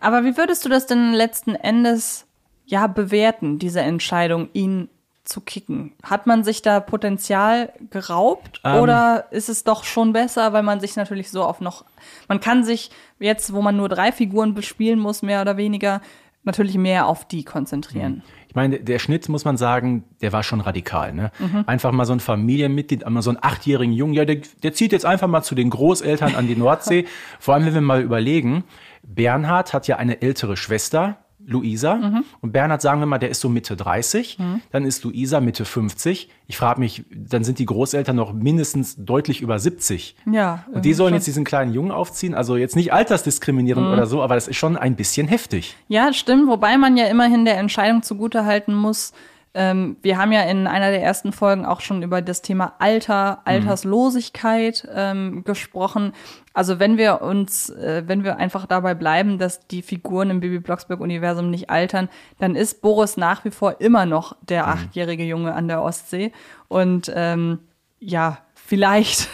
Aber 0.00 0.24
wie 0.24 0.36
würdest 0.36 0.64
du 0.64 0.70
das 0.70 0.86
denn 0.86 1.12
letzten 1.12 1.54
Endes 1.54 2.26
ja 2.64 2.86
bewerten, 2.86 3.58
diese 3.58 3.80
Entscheidung, 3.80 4.48
ihn 4.54 4.88
zu 5.24 5.42
kicken? 5.42 5.92
Hat 6.02 6.26
man 6.26 6.44
sich 6.44 6.62
da 6.62 6.80
Potenzial 6.80 7.74
geraubt 7.90 8.62
Ähm. 8.64 8.80
oder 8.80 9.26
ist 9.30 9.50
es 9.50 9.64
doch 9.64 9.84
schon 9.84 10.14
besser, 10.14 10.54
weil 10.54 10.62
man 10.62 10.80
sich 10.80 10.96
natürlich 10.96 11.30
so 11.30 11.44
auf 11.44 11.60
noch, 11.60 11.84
man 12.26 12.40
kann 12.40 12.64
sich 12.64 12.90
jetzt, 13.18 13.52
wo 13.52 13.60
man 13.60 13.76
nur 13.76 13.90
drei 13.90 14.12
Figuren 14.12 14.54
bespielen 14.54 14.98
muss, 14.98 15.20
mehr 15.20 15.42
oder 15.42 15.58
weniger, 15.58 16.00
natürlich 16.44 16.76
mehr 16.76 17.06
auf 17.06 17.26
die 17.26 17.44
konzentrieren. 17.44 18.22
Ich 18.48 18.54
meine, 18.54 18.80
der 18.80 18.98
Schnitt, 18.98 19.28
muss 19.28 19.44
man 19.44 19.56
sagen, 19.56 20.04
der 20.22 20.32
war 20.32 20.42
schon 20.42 20.60
radikal. 20.60 21.12
Ne? 21.12 21.30
Mhm. 21.38 21.64
Einfach 21.66 21.92
mal 21.92 22.06
so 22.06 22.14
ein 22.14 22.20
Familienmitglied, 22.20 23.04
einmal 23.04 23.22
so 23.22 23.30
einen 23.30 23.38
achtjährigen 23.42 23.92
Jungen, 23.92 24.14
ja, 24.14 24.24
der, 24.24 24.36
der 24.62 24.72
zieht 24.72 24.92
jetzt 24.92 25.04
einfach 25.04 25.28
mal 25.28 25.42
zu 25.42 25.54
den 25.54 25.70
Großeltern 25.70 26.34
an 26.34 26.46
die 26.46 26.56
Nordsee. 26.56 27.06
Vor 27.38 27.54
allem, 27.54 27.66
wenn 27.66 27.74
wir 27.74 27.80
mal 27.82 28.02
überlegen, 28.02 28.64
Bernhard 29.02 29.74
hat 29.74 29.86
ja 29.86 29.96
eine 29.96 30.22
ältere 30.22 30.56
Schwester, 30.56 31.18
Luisa. 31.48 31.94
Mhm. 31.94 32.24
Und 32.40 32.52
Bernhard, 32.52 32.82
sagen 32.82 33.00
wir 33.00 33.06
mal, 33.06 33.18
der 33.18 33.30
ist 33.30 33.40
so 33.40 33.48
Mitte 33.48 33.76
30. 33.76 34.38
Dann 34.70 34.84
ist 34.84 35.02
Luisa 35.04 35.40
Mitte 35.40 35.64
50. 35.64 36.28
Ich 36.46 36.56
frage 36.56 36.78
mich, 36.78 37.04
dann 37.10 37.42
sind 37.42 37.58
die 37.58 37.66
Großeltern 37.66 38.14
noch 38.14 38.32
mindestens 38.32 38.96
deutlich 38.96 39.40
über 39.40 39.58
70. 39.58 40.14
Ja. 40.30 40.64
Und 40.72 40.84
die 40.84 40.92
sollen 40.92 41.08
schon. 41.08 41.12
Mhm. 41.12 41.16
jetzt 41.16 41.26
diesen 41.26 41.44
kleinen 41.44 41.72
Jungen 41.72 41.90
aufziehen. 41.90 42.34
Also 42.34 42.56
jetzt 42.56 42.76
nicht 42.76 42.92
altersdiskriminierend 42.92 43.86
oder 43.86 44.06
so, 44.06 44.22
aber 44.22 44.34
das 44.34 44.48
ist 44.48 44.56
schon 44.56 44.76
ein 44.76 44.94
bisschen 44.94 45.26
heftig. 45.26 45.76
Ja, 45.88 46.12
stimmt, 46.12 46.48
wobei 46.48 46.76
man 46.76 46.96
ja 46.96 47.06
immerhin 47.06 47.44
der 47.44 47.58
Entscheidung 47.58 48.02
zugutehalten 48.02 48.74
muss. 48.74 49.12
Ähm, 49.58 49.96
wir 50.02 50.18
haben 50.18 50.30
ja 50.30 50.42
in 50.42 50.68
einer 50.68 50.92
der 50.92 51.02
ersten 51.02 51.32
Folgen 51.32 51.66
auch 51.66 51.80
schon 51.80 52.04
über 52.04 52.22
das 52.22 52.42
Thema 52.42 52.74
Alter, 52.78 53.40
Alterslosigkeit 53.44 54.86
ähm, 54.94 55.42
gesprochen. 55.42 56.12
Also 56.54 56.78
wenn 56.78 56.96
wir 56.96 57.22
uns, 57.22 57.68
äh, 57.68 58.04
wenn 58.06 58.22
wir 58.22 58.36
einfach 58.36 58.66
dabei 58.66 58.94
bleiben, 58.94 59.36
dass 59.36 59.66
die 59.66 59.82
Figuren 59.82 60.30
im 60.30 60.38
Bibi 60.38 60.60
Blocksberg-Universum 60.60 61.50
nicht 61.50 61.70
altern, 61.70 62.08
dann 62.38 62.54
ist 62.54 62.82
Boris 62.82 63.16
nach 63.16 63.44
wie 63.44 63.50
vor 63.50 63.80
immer 63.80 64.06
noch 64.06 64.36
der 64.42 64.68
achtjährige 64.68 65.24
Junge 65.24 65.52
an 65.54 65.66
der 65.66 65.82
Ostsee. 65.82 66.30
Und 66.68 67.10
ähm, 67.12 67.58
ja, 67.98 68.38
vielleicht. 68.54 69.28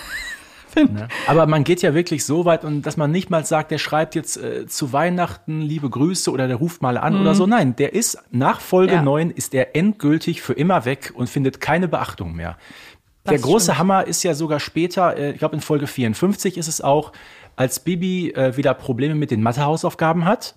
Ne? 0.77 1.09
Aber 1.27 1.47
man 1.47 1.65
geht 1.65 1.83
ja 1.83 1.95
wirklich 1.95 2.25
so 2.25 2.45
weit, 2.45 2.65
und 2.65 2.83
dass 2.83 2.97
man 2.97 3.11
nicht 3.11 3.31
mal 3.31 3.45
sagt, 3.45 3.71
der 3.71 3.79
schreibt 3.79 4.15
jetzt 4.15 4.37
äh, 4.37 4.67
zu 4.67 4.93
Weihnachten 4.93 5.61
liebe 5.63 5.89
Grüße 5.91 6.31
oder 6.31 6.47
der 6.49 6.57
ruft 6.57 6.83
mal 6.83 6.97
an 6.99 7.21
oder 7.21 7.35
so. 7.35 7.47
Nein, 7.47 7.77
der 7.77 7.93
ist 7.95 8.19
nach 8.31 8.61
Folge 8.61 8.93
Mhm. 8.93 8.99
Ja. 8.99 9.03
9 9.03 9.31
ist 9.31 9.55
er 9.55 9.75
endgültig 9.77 10.43
für 10.43 10.53
immer 10.55 10.85
weg 10.85 11.13
und 11.15 11.29
findet 11.29 11.61
keine 11.61 11.89
Beachtung 11.89 12.35
mehr. 12.35 12.57
der 13.27 13.35
Das 13.35 13.43
große 13.43 13.65
stimmt. 13.67 13.79
Hammer 13.79 14.07
ist 14.07 14.23
ja 14.23 14.35
sogar 14.35 14.61
später, 14.61 15.17
äh, 15.17 15.31
ich 15.33 15.39
glaube 15.39 15.55
in 15.55 15.61
Folge 15.63 15.87
54 15.87 16.59
ist 16.59 16.69
es 16.69 16.81
auch, 16.81 17.13
als 17.57 17.81
Bibi 17.81 18.31
äh, 18.33 18.57
wieder 18.57 18.75
Probleme 18.75 19.15
mit 19.15 19.31
den 19.31 19.43
Mathehausaufgaben 19.43 20.25
hat. 20.25 20.55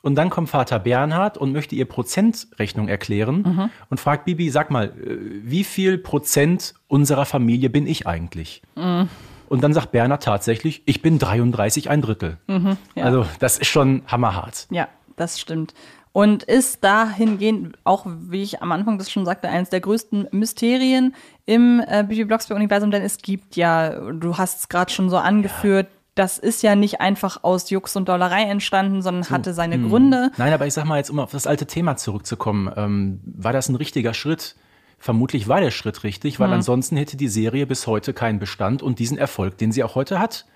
Und 0.00 0.14
dann 0.14 0.30
kommt 0.30 0.48
Vater 0.48 0.78
Bernhard 0.78 1.36
und 1.38 1.52
möchte 1.52 1.74
ihr 1.74 1.84
Prozentrechnung 1.84 2.86
erklären 2.88 3.42
Mhm. 3.42 3.70
und 3.90 3.98
fragt 4.00 4.24
Bibi, 4.26 4.48
sag 4.48 4.70
mal, 4.70 4.86
äh, 4.86 5.16
wie 5.42 5.64
viel 5.64 5.98
Prozent 5.98 6.74
unserer 6.86 7.24
Familie 7.24 7.68
bin 7.68 7.86
ich 7.86 8.06
eigentlich? 8.06 8.62
Mhm. 8.76 9.08
Und 9.48 9.62
dann 9.62 9.72
sagt 9.72 9.92
Bernhard 9.92 10.22
tatsächlich, 10.22 10.82
ich 10.84 11.02
bin 11.02 11.18
33 11.18 11.90
ein 11.90 12.02
Drittel. 12.02 12.38
Mhm, 12.46 12.76
ja. 12.94 13.04
Also 13.04 13.26
das 13.38 13.58
ist 13.58 13.68
schon 13.68 14.02
hammerhart. 14.06 14.66
Ja, 14.70 14.88
das 15.16 15.40
stimmt. 15.40 15.74
Und 16.12 16.42
ist 16.42 16.82
dahingehend, 16.82 17.76
auch 17.84 18.06
wie 18.06 18.42
ich 18.42 18.62
am 18.62 18.72
Anfang 18.72 18.98
das 18.98 19.10
schon 19.10 19.24
sagte, 19.24 19.48
eines 19.48 19.70
der 19.70 19.80
größten 19.80 20.28
Mysterien 20.32 21.14
im 21.46 21.80
äh, 21.86 22.02
Beauty 22.02 22.24
Blocksberg-Universum, 22.24 22.90
denn 22.90 23.02
es 23.02 23.18
gibt 23.18 23.56
ja, 23.56 23.90
du 23.90 24.36
hast 24.36 24.60
es 24.60 24.68
gerade 24.68 24.90
schon 24.90 25.10
so 25.10 25.16
angeführt, 25.16 25.88
das 26.18 26.36
ist 26.36 26.62
ja 26.62 26.74
nicht 26.74 27.00
einfach 27.00 27.44
aus 27.44 27.70
Jux 27.70 27.94
und 27.94 28.08
Dollerei 28.08 28.42
entstanden, 28.42 29.02
sondern 29.02 29.30
hatte 29.30 29.54
seine 29.54 29.78
Gründe. 29.78 30.32
Nein, 30.36 30.52
aber 30.52 30.66
ich 30.66 30.74
sag 30.74 30.84
mal 30.84 30.96
jetzt, 30.96 31.10
um 31.10 31.20
auf 31.20 31.30
das 31.30 31.46
alte 31.46 31.66
Thema 31.66 31.96
zurückzukommen, 31.96 32.72
ähm, 32.76 33.20
war 33.24 33.52
das 33.52 33.68
ein 33.68 33.76
richtiger 33.76 34.14
Schritt? 34.14 34.56
Vermutlich 34.98 35.48
war 35.48 35.60
der 35.60 35.70
Schritt 35.70 36.02
richtig, 36.04 36.38
Mhm. 36.38 36.44
weil 36.44 36.52
ansonsten 36.54 36.96
hätte 36.96 37.16
die 37.16 37.28
Serie 37.28 37.66
bis 37.66 37.86
heute 37.86 38.12
keinen 38.12 38.38
Bestand 38.38 38.82
und 38.82 38.98
diesen 38.98 39.16
Erfolg, 39.18 39.56
den 39.58 39.72
sie 39.72 39.84
auch 39.84 39.94
heute 39.94 40.18
hat. 40.18 40.46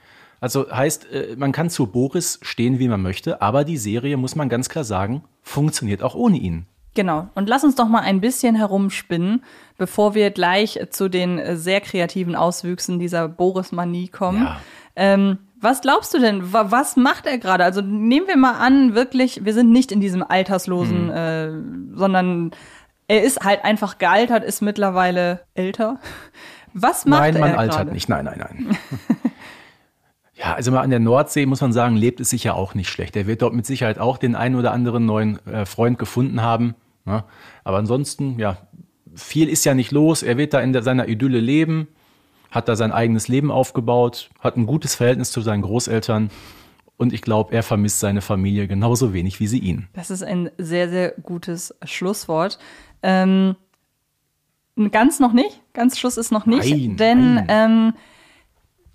Also 0.41 0.69
heißt, 0.71 1.07
äh, 1.13 1.37
man 1.37 1.53
kann 1.53 1.71
zu 1.71 1.87
Boris 1.87 2.41
stehen, 2.43 2.79
wie 2.81 2.89
man 2.89 3.01
möchte, 3.01 3.41
aber 3.41 3.63
die 3.65 3.77
Serie, 3.77 4.17
muss 4.17 4.35
man 4.35 4.49
ganz 4.49 4.69
klar 4.69 4.83
sagen, 4.85 5.23
funktioniert 5.43 6.03
auch 6.03 6.17
ohne 6.17 6.39
ihn. 6.39 6.67
Genau. 6.95 7.29
Und 7.35 7.49
lass 7.49 7.65
uns 7.65 7.77
doch 7.77 7.89
mal 7.89 8.01
ein 8.01 8.21
bisschen 8.21 8.55
herumspinnen, 8.57 9.43
bevor 9.79 10.15
wir 10.15 10.31
gleich 10.31 10.79
zu 10.91 11.09
den 11.09 11.39
äh, 11.39 11.57
sehr 11.57 11.81
kreativen 11.81 12.35
Auswüchsen 12.35 12.99
dieser 12.99 13.29
Boris-Manie 13.29 14.09
kommen. 14.09 14.43
Ja. 14.43 14.61
Ähm, 14.97 15.39
was 15.61 15.81
glaubst 15.81 16.13
du 16.13 16.19
denn? 16.19 16.53
Wa- 16.53 16.67
Was 16.71 16.97
macht 16.97 17.25
er 17.27 17.39
gerade? 17.39 17.65
Also 17.65 17.81
nehmen 17.81 18.27
wir 18.27 18.37
mal 18.37 18.59
an, 18.59 18.95
wirklich, 18.95 19.45
wir 19.45 19.55
sind 19.55 19.71
nicht 19.71 19.93
in 19.93 20.01
diesem 20.01 20.23
alterslosen, 20.29 21.09
äh, 21.09 21.53
sondern 21.95 22.51
er 23.09 23.23
ist 23.23 23.41
halt 23.41 23.65
einfach 23.65 23.99
gealtert, 23.99 24.45
ist 24.45 24.63
mittlerweile 24.63 25.41
älter. 25.55 25.99
Was 26.75 27.05
macht 27.05 27.21
nein, 27.21 27.41
man 27.41 27.51
er 27.51 27.59
altert 27.59 27.77
gerade? 27.77 27.93
nicht. 27.93 28.09
Nein, 28.09 28.25
nein, 28.25 28.39
nein. 28.39 28.79
ja, 30.35 30.55
also 30.55 30.71
mal 30.71 30.81
an 30.81 30.91
der 30.91 31.01
Nordsee 31.01 31.47
muss 31.47 31.61
man 31.61 31.73
sagen, 31.73 31.97
lebt 31.97 32.21
es 32.21 32.31
sicher 32.31 32.55
auch 32.55 32.75
nicht 32.75 32.89
schlecht. 32.89 33.17
Er 33.17 33.27
wird 33.27 33.43
dort 33.43 33.55
mit 33.55 33.67
Sicherheit 33.67 33.99
auch 33.99 34.17
den 34.19 34.35
einen 34.35 34.55
oder 34.55 34.73
anderen 34.73 35.05
neuen 35.05 35.45
äh, 35.47 35.67
Freund 35.67 35.99
gefunden 35.99 36.43
haben. 36.43 36.75
Ne? 37.05 37.25
Aber 37.65 37.79
ansonsten, 37.79 38.39
ja, 38.39 38.59
viel 39.15 39.49
ist 39.49 39.65
ja 39.65 39.75
nicht 39.75 39.93
los. 39.93 40.23
Er 40.23 40.39
wird 40.39 40.55
da 40.55 40.61
in 40.61 40.73
der, 40.73 40.83
seiner 40.83 41.09
Idylle 41.09 41.41
leben, 41.41 41.89
hat 42.51 42.69
da 42.69 42.77
sein 42.77 42.93
eigenes 42.93 43.29
Leben 43.29 43.51
aufgebaut, 43.51 44.31
hat 44.41 44.57
ein 44.57 44.67
gutes 44.67 44.95
Verhältnis 44.95 45.31
zu 45.33 45.41
seinen 45.41 45.63
Großeltern. 45.63 46.31
Und 46.97 47.13
ich 47.13 47.23
glaube, 47.23 47.53
er 47.53 47.63
vermisst 47.63 48.01
seine 48.01 48.21
Familie 48.21 48.69
genauso 48.69 49.13
wenig 49.13 49.41
wie 49.41 49.49
sie 49.49 49.59
ihn. 49.59 49.89
Das 49.93 50.11
ist 50.11 50.23
ein 50.23 50.51
sehr, 50.57 50.89
sehr 50.89 51.11
gutes 51.23 51.75
Schlusswort. 51.85 52.59
Ähm, 53.03 53.57
ganz 54.91 55.21
noch 55.21 55.33
nicht, 55.33 55.61
ganz 55.75 55.99
Schluss 55.99 56.17
ist 56.17 56.33
noch 56.33 56.47
nicht, 56.47 56.71
Nein, 56.71 56.97
denn 56.97 57.35
nein. 57.35 57.47
Ähm, 57.49 57.95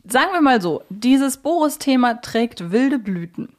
sagen 0.10 0.32
wir 0.34 0.42
mal 0.42 0.62
so, 0.62 0.82
dieses 0.90 1.38
Boris-Thema 1.38 2.22
trägt 2.22 2.72
wilde 2.72 3.00
Blüten. 3.00 3.50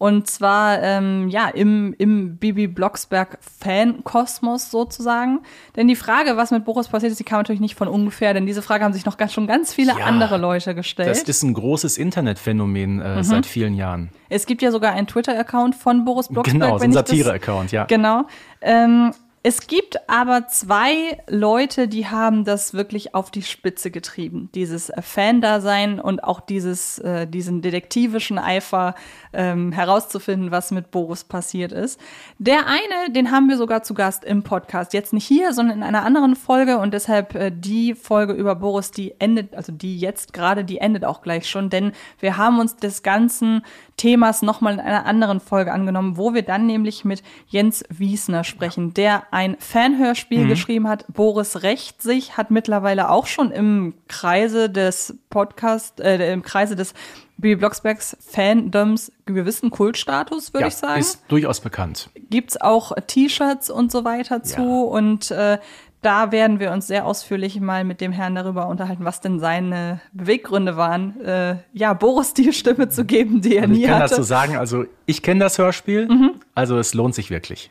Und 0.00 0.28
zwar 0.30 0.80
ähm, 0.80 1.28
ja 1.28 1.48
im, 1.48 1.92
im 1.98 2.36
Bibi 2.36 2.68
Blocksberg 2.68 3.36
Fan-Kosmos 3.40 4.70
sozusagen. 4.70 5.40
Denn 5.74 5.88
die 5.88 5.96
Frage, 5.96 6.36
was 6.36 6.52
mit 6.52 6.64
Boris 6.64 6.86
passiert 6.86 7.10
ist, 7.10 7.18
die 7.18 7.24
kam 7.24 7.40
natürlich 7.40 7.60
nicht 7.60 7.74
von 7.74 7.88
ungefähr, 7.88 8.32
denn 8.32 8.46
diese 8.46 8.62
Frage 8.62 8.84
haben 8.84 8.92
sich 8.92 9.04
noch 9.06 9.16
ganz, 9.16 9.32
schon 9.32 9.48
ganz 9.48 9.74
viele 9.74 9.98
Ja, 9.98 10.04
andere 10.04 10.36
Leute 10.36 10.76
gestellt. 10.76 11.08
Das 11.08 11.22
ist 11.24 11.42
ein 11.42 11.52
großes 11.52 11.98
Internetphänomen 11.98 12.96
Mhm. 12.98 13.02
äh, 13.02 13.24
seit 13.24 13.44
vielen 13.44 13.74
Jahren. 13.74 14.10
Es 14.28 14.46
gibt 14.46 14.62
ja 14.62 14.70
sogar 14.70 14.92
einen 14.92 15.08
Twitter-Account 15.08 15.74
von 15.74 16.04
Boris 16.04 16.28
Blocksberg. 16.28 16.60
Genau, 16.60 16.78
so 16.78 16.84
ein 16.84 16.92
Satire-Account, 16.92 17.72
ja. 17.72 17.84
Genau. 17.86 18.24
Ähm, 18.60 19.10
es 19.42 19.68
gibt 19.68 20.08
aber 20.10 20.48
zwei 20.48 21.22
Leute, 21.28 21.86
die 21.86 22.08
haben 22.08 22.44
das 22.44 22.74
wirklich 22.74 23.14
auf 23.14 23.30
die 23.30 23.42
Spitze 23.42 23.90
getrieben. 23.90 24.50
Dieses 24.54 24.90
äh, 24.90 25.00
Fan-Dasein 25.00 26.00
und 26.00 26.24
auch 26.24 26.40
dieses, 26.40 26.98
äh, 26.98 27.26
diesen 27.26 27.62
detektivischen 27.62 28.38
Eifer 28.38 28.96
ähm, 29.32 29.70
herauszufinden, 29.70 30.50
was 30.50 30.72
mit 30.72 30.90
Boris 30.90 31.22
passiert 31.22 31.70
ist. 31.70 32.00
Der 32.38 32.66
eine, 32.66 33.12
den 33.12 33.30
haben 33.30 33.48
wir 33.48 33.56
sogar 33.56 33.84
zu 33.84 33.94
Gast 33.94 34.24
im 34.24 34.42
Podcast. 34.42 34.92
Jetzt 34.92 35.12
nicht 35.12 35.26
hier, 35.26 35.52
sondern 35.52 35.78
in 35.78 35.84
einer 35.84 36.04
anderen 36.04 36.34
Folge 36.34 36.78
und 36.78 36.92
deshalb 36.92 37.34
äh, 37.36 37.52
die 37.54 37.94
Folge 37.94 38.32
über 38.32 38.56
Boris, 38.56 38.90
die 38.90 39.14
endet, 39.20 39.54
also 39.54 39.70
die 39.72 39.98
jetzt 39.98 40.32
gerade, 40.32 40.64
die 40.64 40.78
endet 40.78 41.04
auch 41.04 41.22
gleich 41.22 41.48
schon, 41.48 41.70
denn 41.70 41.92
wir 42.18 42.36
haben 42.36 42.58
uns 42.58 42.76
des 42.76 43.04
ganzen 43.04 43.62
Themas 43.98 44.40
nochmal 44.40 44.72
in 44.74 44.80
einer 44.80 45.04
anderen 45.04 45.40
Folge 45.40 45.72
angenommen, 45.72 46.16
wo 46.16 46.32
wir 46.32 46.42
dann 46.42 46.66
nämlich 46.66 47.04
mit 47.04 47.22
Jens 47.48 47.84
Wiesner 47.90 48.44
sprechen, 48.44 48.94
der 48.94 49.24
ein 49.32 49.56
Fanhörspiel 49.58 50.48
geschrieben 50.48 50.88
hat. 50.88 51.04
Boris 51.08 51.62
rächt 51.62 52.00
sich, 52.00 52.38
hat 52.38 52.50
mittlerweile 52.50 53.10
auch 53.10 53.26
schon 53.26 53.50
im 53.50 53.92
Kreise 54.08 54.70
des 54.70 55.18
Podcast, 55.28 56.00
äh, 56.00 56.32
im 56.32 56.42
Kreise 56.42 56.76
des 56.76 56.94
Bibi 57.36 57.56
Blocksbergs 57.56 58.16
Fandoms 58.20 59.12
gewissen 59.26 59.70
Kultstatus, 59.70 60.52
würde 60.52 60.62
ja, 60.62 60.68
ich 60.68 60.74
sagen 60.74 61.00
ist 61.00 61.22
durchaus 61.28 61.60
bekannt. 61.60 62.10
gibt's 62.30 62.60
auch 62.60 62.92
T-Shirts 63.06 63.70
und 63.70 63.92
so 63.92 64.04
weiter 64.04 64.42
zu. 64.42 64.60
Ja. 64.60 64.82
Und 64.82 65.30
äh, 65.30 65.58
da 66.02 66.30
werden 66.30 66.60
wir 66.60 66.70
uns 66.72 66.86
sehr 66.86 67.04
ausführlich 67.06 67.60
mal 67.60 67.84
mit 67.84 68.00
dem 68.00 68.12
Herrn 68.12 68.34
darüber 68.34 68.68
unterhalten, 68.68 69.04
was 69.04 69.20
denn 69.20 69.40
seine 69.40 70.00
Beweggründe 70.12 70.76
waren, 70.76 71.20
äh, 71.20 71.56
ja, 71.72 71.92
Boris 71.92 72.34
die 72.34 72.52
Stimme 72.52 72.88
zu 72.88 73.04
geben, 73.04 73.40
die 73.40 73.56
er 73.56 73.64
Und 73.64 73.72
nie 73.72 73.80
ich 73.82 73.86
kann 73.86 74.00
hatte. 74.02 74.10
dazu 74.14 74.22
sagen, 74.22 74.56
also 74.56 74.84
ich 75.06 75.22
kenne 75.22 75.40
das 75.40 75.58
Hörspiel, 75.58 76.06
Mhm. 76.08 76.32
also 76.54 76.78
es 76.78 76.94
lohnt 76.94 77.14
sich 77.14 77.30
wirklich. 77.30 77.70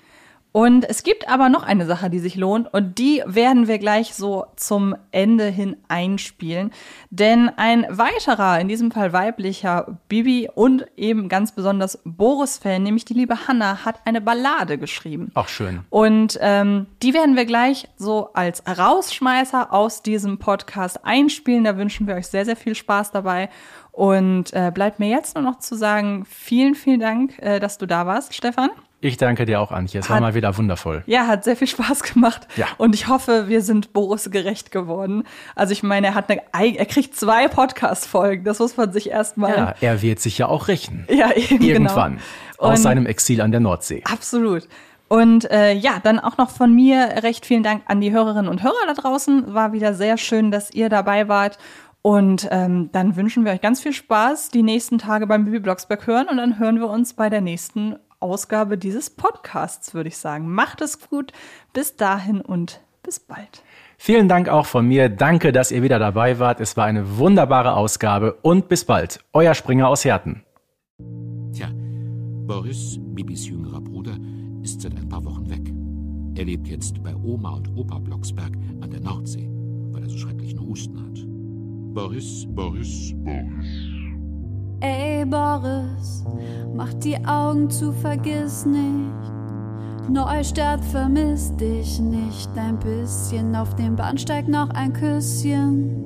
Und 0.57 0.89
es 0.89 1.03
gibt 1.03 1.29
aber 1.29 1.49
noch 1.49 1.61
eine 1.61 1.85
Sache, 1.85 2.09
die 2.09 2.17
sich 2.17 2.33
lohnt 2.33 2.73
und 2.73 2.97
die 2.97 3.21
werden 3.27 3.67
wir 3.67 3.77
gleich 3.77 4.15
so 4.15 4.47
zum 4.55 4.95
Ende 5.11 5.45
hin 5.45 5.77
einspielen. 5.87 6.71
Denn 7.11 7.51
ein 7.57 7.85
weiterer, 7.91 8.59
in 8.59 8.67
diesem 8.67 8.89
Fall 8.89 9.13
weiblicher 9.13 9.99
Bibi 10.09 10.49
und 10.51 10.87
eben 10.97 11.29
ganz 11.29 11.51
besonders 11.51 11.99
Boris-Fan, 12.05 12.81
nämlich 12.81 13.05
die 13.05 13.13
liebe 13.13 13.47
Hanna, 13.47 13.85
hat 13.85 13.99
eine 14.05 14.19
Ballade 14.19 14.79
geschrieben. 14.79 15.29
Auch 15.35 15.47
schön. 15.47 15.81
Und 15.91 16.39
ähm, 16.41 16.87
die 17.03 17.13
werden 17.13 17.35
wir 17.35 17.45
gleich 17.45 17.87
so 17.95 18.33
als 18.33 18.63
Rausschmeißer 18.65 19.71
aus 19.71 20.01
diesem 20.01 20.39
Podcast 20.39 21.05
einspielen. 21.05 21.65
Da 21.65 21.77
wünschen 21.77 22.07
wir 22.07 22.15
euch 22.15 22.25
sehr, 22.25 22.45
sehr 22.45 22.55
viel 22.55 22.73
Spaß 22.73 23.11
dabei. 23.11 23.49
Und 23.91 24.53
äh, 24.53 24.71
bleibt 24.73 24.97
mir 24.97 25.09
jetzt 25.09 25.35
nur 25.35 25.43
noch 25.43 25.59
zu 25.59 25.75
sagen, 25.75 26.25
vielen, 26.27 26.73
vielen 26.73 26.99
Dank, 26.99 27.37
äh, 27.37 27.59
dass 27.59 27.77
du 27.77 27.85
da 27.85 28.07
warst, 28.07 28.33
Stefan. 28.33 28.71
Ich 28.99 29.17
danke 29.17 29.45
dir 29.45 29.61
auch, 29.61 29.71
Antje. 29.71 29.99
Es 29.99 30.09
war 30.09 30.15
Hat- 30.15 30.21
mal 30.23 30.33
wieder 30.33 30.57
wundervoll. 30.57 31.03
Ja, 31.05 31.27
hat 31.27 31.43
sehr 31.43 31.55
viel 31.55 31.67
Spaß 31.67 32.01
gemacht. 32.03 32.47
Ja. 32.55 32.65
Und 32.77 32.95
ich 32.95 33.07
hoffe, 33.07 33.47
wir 33.47 33.61
sind 33.61 33.93
Boris 33.93 34.31
gerecht 34.31 34.71
geworden. 34.71 35.23
Also 35.55 35.71
ich 35.73 35.83
meine, 35.83 36.07
er 36.07 36.15
hat 36.15 36.29
eine, 36.31 36.41
ei- 36.51 36.75
er 36.77 36.85
kriegt 36.87 37.15
zwei 37.15 37.47
Podcast-Folgen. 37.47 38.43
Das 38.43 38.57
muss 38.59 38.75
man 38.75 38.91
sich 38.91 39.09
erstmal. 39.11 39.55
Ja, 39.55 39.75
er 39.81 40.01
wird 40.01 40.19
sich 40.19 40.37
ja 40.39 40.47
auch 40.47 40.67
rächen. 40.67 41.05
ja 41.09 41.31
eben, 41.35 41.61
Irgendwann. 41.63 42.19
Genau. 42.57 42.71
Aus 42.71 42.81
seinem 42.81 43.05
Exil 43.05 43.41
an 43.41 43.51
der 43.51 43.59
Nordsee. 43.59 44.01
Absolut. 44.11 44.67
Und 45.09 45.49
äh, 45.51 45.73
ja, 45.73 45.99
dann 46.03 46.19
auch 46.19 46.37
noch 46.37 46.49
von 46.49 46.73
mir 46.73 47.21
recht 47.23 47.45
vielen 47.45 47.61
Dank 47.63 47.83
an 47.85 48.01
die 48.01 48.11
Hörerinnen 48.11 48.49
und 48.49 48.63
Hörer 48.63 48.73
da 48.87 48.93
draußen. 48.93 49.53
War 49.53 49.73
wieder 49.73 49.93
sehr 49.93 50.17
schön, 50.17 50.49
dass 50.51 50.71
ihr 50.71 50.89
dabei 50.89 51.27
wart. 51.27 51.59
Und 52.01 52.47
ähm, 52.51 52.89
dann 52.93 53.15
wünschen 53.15 53.45
wir 53.45 53.51
euch 53.51 53.61
ganz 53.61 53.81
viel 53.81 53.93
Spaß 53.93 54.49
die 54.49 54.63
nächsten 54.63 54.97
Tage 54.97 55.27
beim 55.27 55.45
Bibi 55.45 55.59
Blocksberg 55.59 56.07
hören 56.07 56.27
und 56.29 56.37
dann 56.37 56.57
hören 56.57 56.79
wir 56.79 56.89
uns 56.89 57.13
bei 57.13 57.29
der 57.29 57.41
nächsten 57.41 57.95
Ausgabe 58.19 58.77
dieses 58.77 59.09
Podcasts, 59.09 59.93
würde 59.93 60.09
ich 60.09 60.17
sagen. 60.17 60.51
Macht 60.51 60.81
es 60.81 61.09
gut. 61.09 61.31
Bis 61.73 61.95
dahin 61.95 62.41
und 62.41 62.81
bis 63.03 63.19
bald. 63.19 63.63
Vielen 63.97 64.27
Dank 64.27 64.49
auch 64.49 64.65
von 64.65 64.87
mir. 64.87 65.09
Danke, 65.09 65.51
dass 65.51 65.71
ihr 65.71 65.81
wieder 65.81 65.99
dabei 65.99 66.39
wart. 66.39 66.59
Es 66.59 66.77
war 66.77 66.85
eine 66.85 67.17
wunderbare 67.17 67.73
Ausgabe 67.73 68.33
und 68.41 68.69
bis 68.69 68.85
bald. 68.85 69.19
Euer 69.33 69.53
Springer 69.53 69.87
aus 69.87 70.05
Herten. 70.05 70.43
Tja, 71.53 71.69
Boris, 71.73 72.97
Bibis 72.99 73.47
jüngerer 73.47 73.81
Bruder, 73.81 74.17
ist 74.61 74.81
seit 74.81 74.95
ein 74.95 75.09
paar 75.09 75.23
Wochen 75.25 75.49
weg. 75.49 75.73
Er 76.37 76.45
lebt 76.45 76.67
jetzt 76.67 77.01
bei 77.01 77.15
Oma 77.15 77.55
und 77.55 77.75
Opa 77.75 77.97
Blocksberg 77.97 78.55
an 78.81 78.91
der 78.91 79.01
Nordsee, 79.01 79.49
weil 79.91 80.03
er 80.03 80.09
so 80.09 80.17
schrecklichen 80.17 80.59
Husten 80.59 80.99
hat. 80.99 81.25
Boris, 81.95 82.45
Boris, 82.49 83.13
Boris. 83.23 83.96
Ey 84.79 85.25
Boris, 85.25 86.23
mach 86.75 86.93
die 86.93 87.17
Augen 87.25 87.67
zu, 87.69 87.91
vergiss 87.91 88.63
nicht. 88.65 89.31
Neustadt 90.07 90.85
vermisst 90.85 91.59
dich 91.59 91.99
nicht 91.99 92.49
ein 92.55 92.77
bisschen. 92.77 93.55
Auf 93.55 93.75
dem 93.75 93.95
Bahnsteig 93.95 94.47
noch 94.47 94.69
ein 94.69 94.93
Küsschen. 94.93 96.03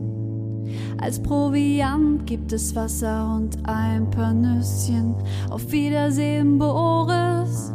Als 1.02 1.22
Proviant 1.22 2.26
gibt 2.26 2.54
es 2.54 2.74
Wasser 2.74 3.36
und 3.36 3.58
ein 3.68 4.10
paar 4.10 4.34
Nüsschen. 4.34 5.16
Auf 5.50 5.70
Wiedersehen, 5.72 6.58
Boris. 6.58 7.74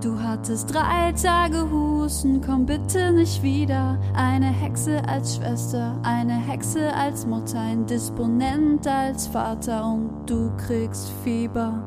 Du 0.00 0.18
hattest 0.18 0.72
drei 0.72 1.12
Tage 1.12 1.70
Husten, 1.70 2.40
komm 2.40 2.64
bitte 2.64 3.12
nicht 3.12 3.42
wieder. 3.42 3.98
Eine 4.14 4.46
Hexe 4.46 5.02
als 5.06 5.36
Schwester, 5.36 5.94
eine 6.02 6.32
Hexe 6.32 6.94
als 6.94 7.26
Mutter, 7.26 7.60
ein 7.60 7.84
Disponent 7.84 8.86
als 8.86 9.26
Vater 9.26 9.84
und 9.84 10.10
du 10.24 10.50
kriegst 10.56 11.12
Fieber. 11.22 11.84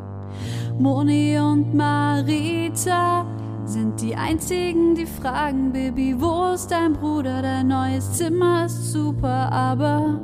Moni 0.77 1.39
und 1.39 1.73
Marita 1.73 3.25
sind 3.65 3.99
die 3.99 4.15
einzigen, 4.15 4.93
die 4.93 5.07
fragen, 5.07 5.71
Baby, 5.71 6.15
wo 6.19 6.53
ist 6.53 6.69
dein 6.69 6.93
Bruder? 6.93 7.41
Dein 7.41 7.67
neues 7.67 8.13
Zimmer 8.13 8.65
ist 8.65 8.91
super, 8.91 9.51
aber 9.51 10.19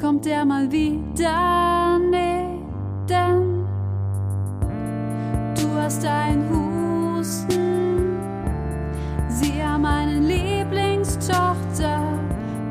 kommt 0.00 0.24
der 0.24 0.46
mal 0.46 0.72
wieder? 0.72 1.98
Nee, 1.98 2.58
denn 3.06 3.56
Du 5.56 5.82
hast 5.82 6.04
ein 6.04 6.48
Husten. 7.16 8.18
Sie 9.28 9.62
haben 9.62 9.84
eine 9.84 10.18
Lieblingstochter. 10.18 12.00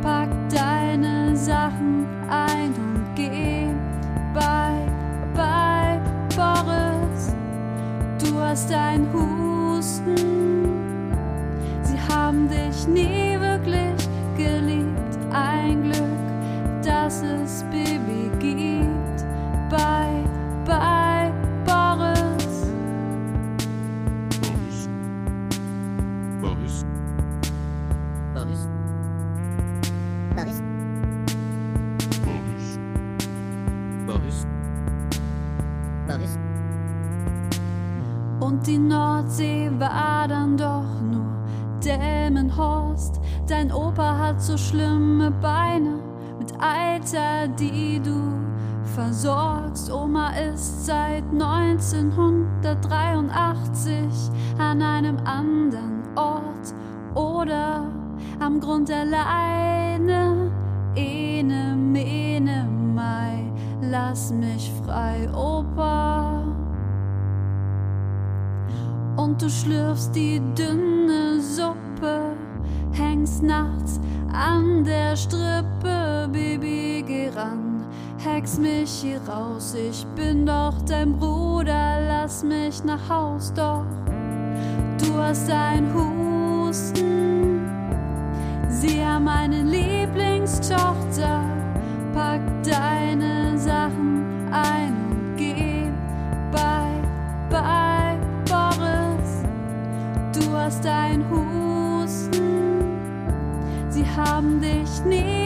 Pack 0.01 0.29
deine 0.49 1.35
Sachen 1.35 2.05
ein 2.29 2.73
und 2.73 3.05
geh 3.15 3.67
bei 4.33 4.87
Boris. 6.35 7.35
Du 8.23 8.39
hast 8.39 8.71
ein 8.71 9.07
Husten. 9.13 10.15
Sie 11.81 11.99
haben 12.13 12.47
dich 12.47 12.87
nie 12.87 13.14
Und 38.39 38.65
die 38.67 38.77
Nordsee 38.77 39.71
war 39.79 40.27
dann 40.27 40.55
doch 40.57 41.01
nur 41.01 41.25
Delmenhorst. 41.83 43.19
Dein 43.47 43.71
Opa 43.71 44.17
hat 44.17 44.41
so 44.41 44.57
schlimme 44.57 45.31
Beine 45.31 45.99
mit 46.37 46.51
Alter, 46.59 47.47
die 47.47 48.01
du 48.01 48.19
versorgst. 48.95 49.89
Oma 49.91 50.31
ist 50.51 50.85
seit 50.85 51.23
1983 51.31 53.95
an 54.57 54.81
einem 54.81 55.17
anderen 55.23 56.03
Ort 56.15 56.73
oder 57.13 57.85
am 58.39 58.59
Grund 58.59 58.91
alleine. 58.91 60.51
Ene, 60.95 61.75
mene, 61.75 62.67
mai, 62.93 63.51
lass 63.81 64.31
mich 64.31 64.71
frei, 64.83 65.29
Opa 65.33 66.44
und 69.17 69.41
du 69.41 69.49
schlürfst 69.49 70.15
die 70.15 70.41
dünne 70.55 71.39
Suppe, 71.41 72.35
hängst 72.91 73.43
nachts 73.43 73.99
an 74.33 74.83
der 74.83 75.15
Strippe, 75.15 76.27
Baby, 76.31 77.03
geh 77.05 77.29
ran, 77.29 77.85
hex 78.17 78.57
mich 78.57 78.89
hier 78.89 79.21
raus, 79.27 79.73
ich 79.75 80.05
bin 80.15 80.45
doch 80.45 80.73
dein 80.87 81.17
Bruder, 81.17 81.99
lass 82.07 82.43
mich 82.43 82.83
nach 82.83 83.09
Haus, 83.09 83.53
doch 83.53 83.85
du 84.97 85.17
hast 85.17 85.49
ein 85.49 85.93
Husten, 85.93 87.61
sie 88.69 89.05
haben 89.05 89.25
meine 89.25 89.63
Lieblingstochter, 89.63 89.94
haben 104.15 104.61
dich 104.61 105.03
nie 105.05 105.44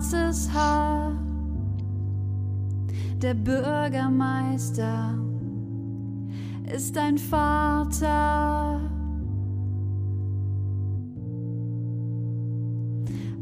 schwarzes 0.00 0.50
Haar. 0.52 1.12
Der 3.20 3.34
Bürgermeister 3.34 5.14
ist 6.74 6.96
dein 6.96 7.18
Vater. 7.18 8.80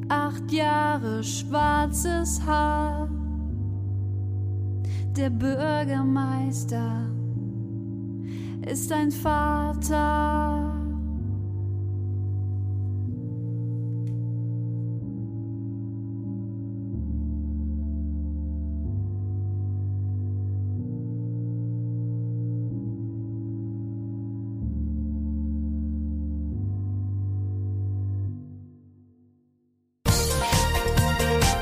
Acht 0.09 0.51
Jahre 0.51 1.23
schwarzes 1.23 2.41
Haar. 2.45 3.09
Der 5.17 5.31
Bürgermeister 5.31 7.07
ist 8.67 8.91
dein 8.91 9.13
Vater. 9.13 10.68